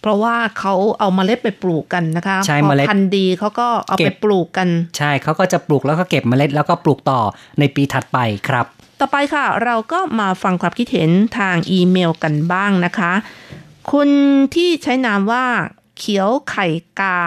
[0.00, 7.20] เพราะว่าเขาเอาเมล็ดไปปลูกกันนะคะใช่พอเมล็ดพันธุ์ดีเขาก็เอาเก็ไปบปลูกกัน ใช่เขาก็จะปลูกแล้วก็เก็บเมล็ดแล้วก็ปลูกต่อ
[7.58, 8.66] ในปีถัดไปครับ
[9.00, 13.12] ต่อไปค่ะ เราก็มาฟังความคิดเห็นทางอีเมลกันบ้างนะคะ
[13.90, 14.08] คุณ
[14.54, 15.44] ที่ใช้นามว่า
[15.98, 16.66] เขียวไข่
[17.00, 17.18] กา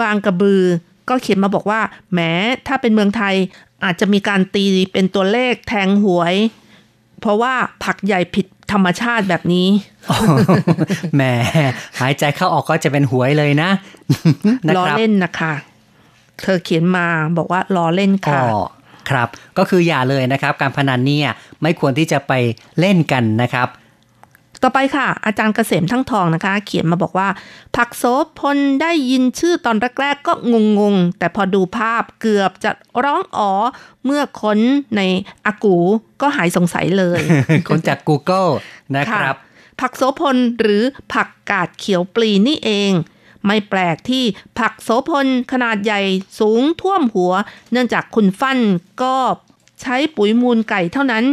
[0.00, 0.64] บางกระบือ
[1.08, 1.80] ก็เขียนมาบอกว่า
[2.14, 2.32] แม้
[2.66, 3.34] ถ้าเป็นเมืองไทย
[3.84, 6.34] อาจจะมีการตีเป็นตัวเลขแทงหวย
[7.20, 7.54] เพราะว่า
[7.84, 9.68] ผักใหญ่ผิดธรรมชาติแบบนี้
[11.14, 11.22] แหม
[12.00, 13.70] หายใจเข้าออกก็จะเป็นหวยเลยนะ
[14.66, 15.52] นะล้อครับเล่นนะคะ
[16.42, 17.06] เธอเขียนมา
[17.36, 18.46] บอกว่าล้อเล่นอ๋ค่ะอ
[19.10, 19.28] ครับ
[19.58, 21.30] ก็คืออย่าเลยนะครับ การพนันเนี่ย
[21.62, 22.32] ไม่ควรที่จะไป
[22.80, 23.68] เล่นกันนะครับ
[24.62, 27.28] ต่อไปค่ะ อาจารย์เกษมทั้งทองนะคะ เขียนมาบอกว่า
[27.76, 28.04] ผักโส
[28.38, 32.70] พลได้ยินชื่อตอนแรกๆก็งงๆ แต่พอดูภาพเกือบจะ
[33.04, 33.52] ร้องอ๋อ
[34.04, 34.58] เมื่อค้น
[34.96, 35.00] ใน
[35.46, 35.76] อากู
[36.20, 37.20] ก็หายสงสัยเลย
[37.68, 38.50] คนจาก Google
[38.96, 39.36] นะครับ
[39.80, 40.82] ผักโสพลหรือ
[41.12, 42.90] ผักกาดเขียวปลีนี่เอง
[43.46, 44.24] ไม่แปลกที่
[44.58, 46.00] ผักโสพลขนาดใหญ่
[46.40, 47.32] สูงท่วมหัว
[47.72, 48.58] เนื่องจากคุณฟั่น
[49.02, 49.16] ก็
[49.82, 51.24] ใช้ปุ๋ยมูลไก่เท่านั้น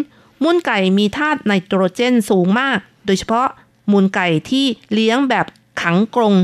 [0.44, 3.48] มูลไก่มีธาตุไนโตรเจนสูงมาก โดยเฉพาะ
[3.92, 5.46] มูลไก่ที่เลี้ยงแบบ
[5.82, 6.36] ขังกรง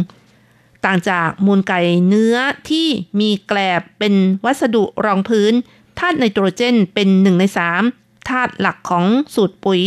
[0.86, 2.36] ต่างจากมูลไก่เนื้อ
[2.70, 2.88] ที่
[3.20, 4.14] มีแกลบเป็น
[4.46, 5.54] วัสดุรองพื้น
[6.00, 7.84] ธาตุไนโตรเจนเป็นหนึ่งในสาม
[8.30, 9.06] ธาตุหลักของ
[9.36, 9.82] สูตรปุ๋ย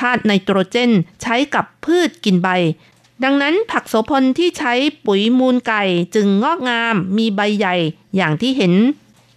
[0.00, 0.90] ธาตุไนโตรเจน
[1.22, 2.48] ใช้กับพืชกินใบ
[3.24, 4.72] ดังนั้นผักโสพลที่ใช้
[5.06, 5.82] ปุ๋ยมูลไก่
[6.14, 7.76] จึงงอกงามมีใบใหญ่
[8.16, 8.74] อย่างที่เห็น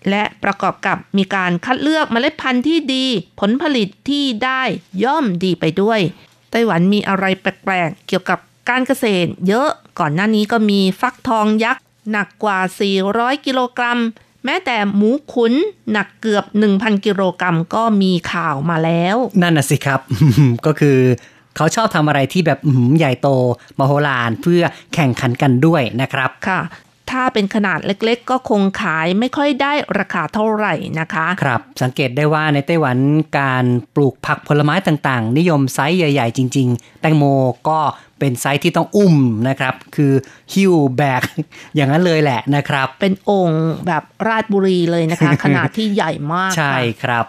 [0.10, 3.06] และประกอบกับมีการคัดเลือกเมล็ดพันธุ์ที่ดี
[3.40, 4.62] ผลผลิตที่ได้
[5.04, 6.00] ย่อมดีไปด้วย
[6.52, 8.40] ไต้หวันมีอะไรแปลกๆ เกี่ยวกับ
[8.70, 12.60] การเกษตร เยอะก่อนหน้านี้ก็มีฟักทองยักษ์หนักกว่า
[13.02, 14.00] 400 กิโลกรัม
[14.46, 15.54] แม้แต่หมูขุน
[15.92, 16.46] หนักเกือบ
[16.76, 20.00] 1,000 กิโลกรัมก็มีข่าวมาแล้ว นั่นน่ะสิครับ
[20.66, 20.98] ก็คือ
[21.56, 23.28] เขาชอบทำอะไรที่แบบอื้อหือใหญ่โต
[23.80, 24.62] มโหฬารเพื่อ
[24.94, 26.60] แข่งขันกันด้วยนะครับค่ะ
[27.12, 32.98] ถ้าเป็นขนาดเล็กๆ ก็คงขายไม่ค่อยได้ราคาเท่าไหร่นะคะ ครับ สังเกตได้ว่าในไต้หวัน
[33.40, 37.24] การปลูกผักผลไม้ต่างๆ นิยมไซส์ใหญ่ ๆ จริง ๆ แตงโม
[37.70, 37.80] ก็
[38.20, 39.16] เป็นไซส์ที่ต้องอุ้ม
[39.48, 40.14] นะครับ คือ
[40.54, 41.22] หิ้วแบก
[41.76, 47.26] อย่างนั้นเลยแหละนะครับ เป็นโอ่งแบบราชบุรีเลยนะคะ ขนาดที่ใหญ่มากใช่ค่ะครับ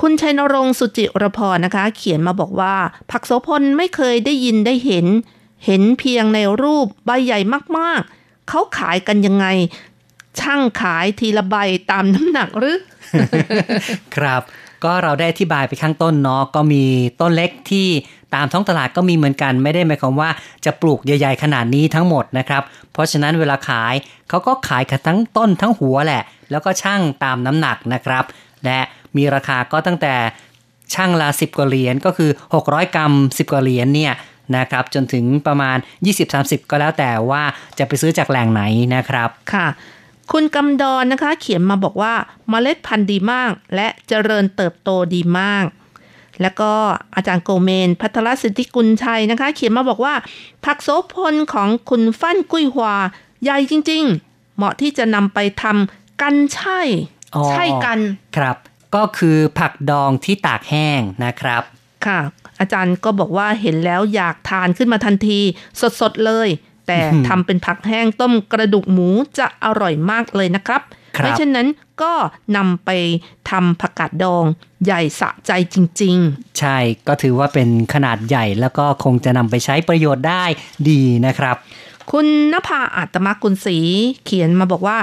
[0.00, 2.74] คุณชัยนรงค์สุจิรพรนะคะ เขียนมาบอกว่า
[3.10, 5.06] ผักโสพลไม่เคยได้ยินได้เห็น
[5.66, 7.40] เห็นเพียงในรูปใบใหญ่
[7.78, 9.46] มากๆ เขาขายกันยังไง
[10.40, 11.56] ช่างขายทีละใบ
[11.90, 12.78] ตามน้ำหนักหรือ
[14.16, 14.42] ครับ
[14.84, 16.84] ก็เราได้อธิบายไปข้างต้นเนาะก็มี
[17.20, 17.88] ต้นเล็กที่
[18.34, 20.30] ตามท้องตลาดก็มีเหมือนกัน ไม่ได้หมายความว่า
[20.64, 22.62] จะปลูกใหญ่ๆขนาดนี้ทั้งหมดนะครับ
[22.92, 23.94] เพราะฉะนั้นเวลาขาย
[24.28, 28.24] เขาก็ขายกันทั้งต้นทั้งหัวแหละ แล้วก็ช่างตามน้ำหนักนะครับ
[28.64, 28.78] และ
[29.16, 30.14] มีราคาก็ตั้งแต่
[30.94, 32.30] ช่างละ 10 กว่าเหรียญก็คือ
[32.62, 34.12] 600 กรัม 10 กว่าเหรียญเนี่ย
[34.56, 35.76] นะครับจนถึงประมาณ
[36.22, 37.42] 20-30 ก็แล้วแต่ว่า
[37.78, 38.62] จะไปซื้อจากแหล่งไหน
[38.94, 39.66] นะครับค่ะ
[40.32, 42.14] คุณกำดอนนะคะ เขียนมาบอกว่า
[42.48, 45.66] เมล็ดพันธุ์ดีมาก และเจริญเติบโตดีมาก
[46.42, 46.72] แล้วก็
[47.16, 50.14] อาจารย์โกเมน พัทรสิทธิกุลชัยนะคะ เขียนมาบอกว่า
[50.64, 52.94] ผักโสพลของคุณฟั่นกุ้ยหวา
[53.42, 56.80] ใหญ่จริง ๆ เหมาะที่จะนำไปทำกันใช่
[57.34, 57.98] อ๋อใช่กัน
[58.36, 58.56] ครับ
[58.94, 61.62] ก็คือผักดองที่ตากแห้งนะครับ
[62.06, 62.20] ค่ะ
[62.60, 65.40] อาจารย์ก็บอกว่าเห็นแล้วอยากทานขึ้นมาทันที
[66.00, 66.48] สดๆเลย
[66.86, 70.82] แต่อืมทำเป็นผักแห้งต้มกระดูกหมูจะอร่อยมากเลยนะครับ
[71.16, 71.68] ครับไม่เช่นนั้น
[72.02, 72.12] ก็
[72.56, 72.90] นำไป
[73.50, 74.44] ทำผักกาดดอง
[74.84, 76.16] ใหญ่สะใจจริง
[76.58, 76.76] ใช่
[77.08, 80.44] ก็ถือว่าเป็นขนาดใหญ่แล้วก็คงจะนำไปใช้ประโยชน์ได้
[80.88, 83.78] ดีนะครับๆคุณนภาอัตมกุลศรี
[84.24, 84.98] เขียนมาบอกว่า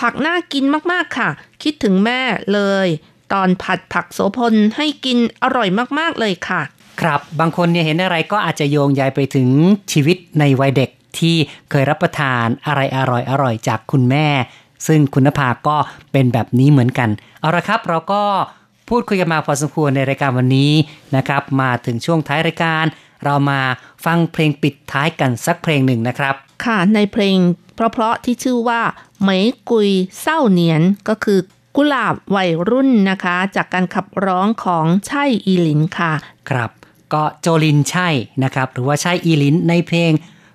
[0.00, 1.28] ผักน่ากินมากๆค่ะ
[1.62, 2.20] คิดถึงแม่
[2.54, 2.86] เลย
[3.32, 5.68] ตอนผัดผักโสพลให้กินอร่อย
[5.98, 6.62] มากๆเลยค่ะ
[7.00, 9.48] ครับบางคนเนี่ยเห็นอะไรก็อาจจะโยงใยไปถึง
[9.92, 11.36] ชีวิตในวัยเด็กที่
[11.70, 14.26] เคยรับประทานอะไรอร่อยอร่อยๆจากคุณแม่
[14.86, 15.76] ซึ่งคุณนภาก็
[16.12, 17.08] เป็นแบบนี้เหมือนกัน
[17.40, 18.22] เอาละครับเราก็
[18.88, 20.72] พูดคุยกันมาพอสมควรในรายการวันนี้
[21.16, 22.84] นะครับ มาถึงช่วงท้ายรายการ
[23.24, 23.60] เรามา
[24.04, 27.38] ฟังเพลงปิดท้ายกันสักเพลงหนึ่งนะครับ ค่ะในเพลง
[27.74, 28.82] เพราะๆที่ชื่อว่า
[29.20, 29.88] เหมยกุย
[30.20, 31.38] เศร้าเหนียนก็คือ
[31.76, 36.12] กุหลาบวัยรุ่นนะคะ จากการขับร้องของใช่อีหลินค่ะ
[36.50, 36.70] ครับ
[37.12, 38.08] ก็โจลินใช่
[38.44, 40.12] นะครับ หรือว่าใช่อีลินในเพลง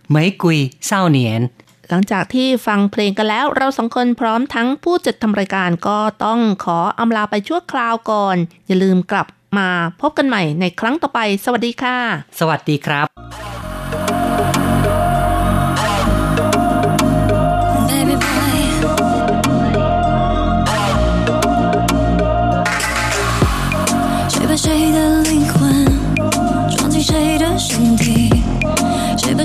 [0.10, 1.42] เหมยกุยเศร้าเหนียน
[1.90, 8.36] หลังจากที่ฟังเพลงกันแล้ว เราสองคนพร้อมทั้งผู้จัดทำรายการก็ต้องขออำลาไปชั่วคราวก่อน
[8.68, 9.70] อย่าลืมกลับมา
[10.02, 11.98] พบกันใหม่ในครั้งต่อไป สวัสดีค่ะ
[12.40, 14.17] สวัสดีครับ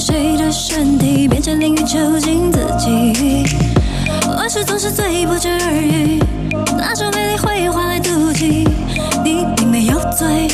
[0.05, 3.47] 谁的身体变成淋雨囚禁自己？
[4.37, 6.21] 往事总是最不值而语，
[6.77, 8.67] 那种美丽会换来妒忌。
[9.23, 10.49] 你并没有罪，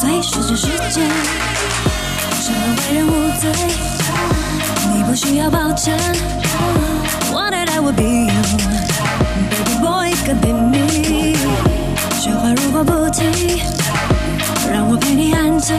[0.00, 1.02] 罪是这世界，
[2.40, 2.58] 什么
[2.88, 3.52] 为人无罪？
[4.94, 5.94] 你不需要抱歉。
[7.30, 8.42] Wanted I would be you,
[9.50, 11.36] baby boy could be me。
[12.18, 13.60] 雪花如果不停，
[14.72, 15.76] 让我陪你安静。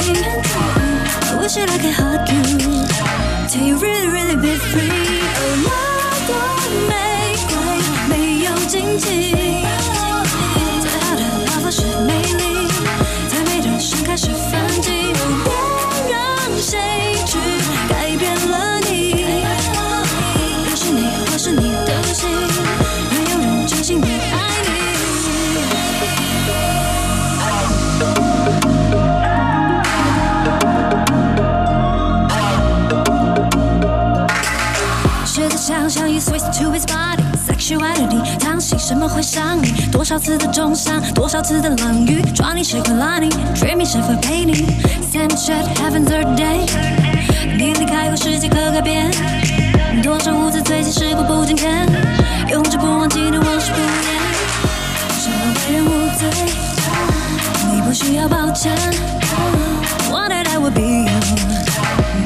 [1.53, 2.25] should I get hot?
[3.47, 5.02] Till you really, really be free.
[39.13, 44.65] 会想你，多少次的重伤，多少次的冷雨，抓你时会拉你，dreaming 时会陪你。
[45.11, 46.65] Same shit, heaven third day。
[47.55, 49.11] 你离开后，世界可改变。
[50.01, 51.87] 多少无字堆积，时过不经天，
[52.49, 54.19] 永志不忘记念往事不念。
[55.19, 56.27] 什么为人无罪？
[57.71, 58.75] 你不需要抱歉。
[60.09, 61.09] One day I will be you,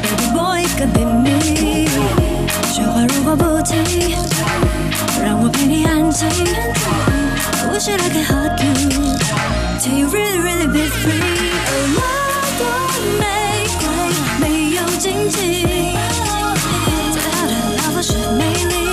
[0.01, 1.89] baby boy？can be me，
[2.71, 3.75] 雪花如果不停。
[5.23, 6.27] 让我陪你安静。
[7.71, 8.73] Wish it I could hug you
[9.79, 11.21] till you really really be free.
[11.69, 12.01] Oh, 我
[12.57, 12.63] 多
[13.19, 13.23] 玫
[13.79, 13.85] 瑰，
[14.39, 14.43] 没
[14.75, 15.37] 有荆棘，
[17.13, 18.86] 最好的疗法是美丽。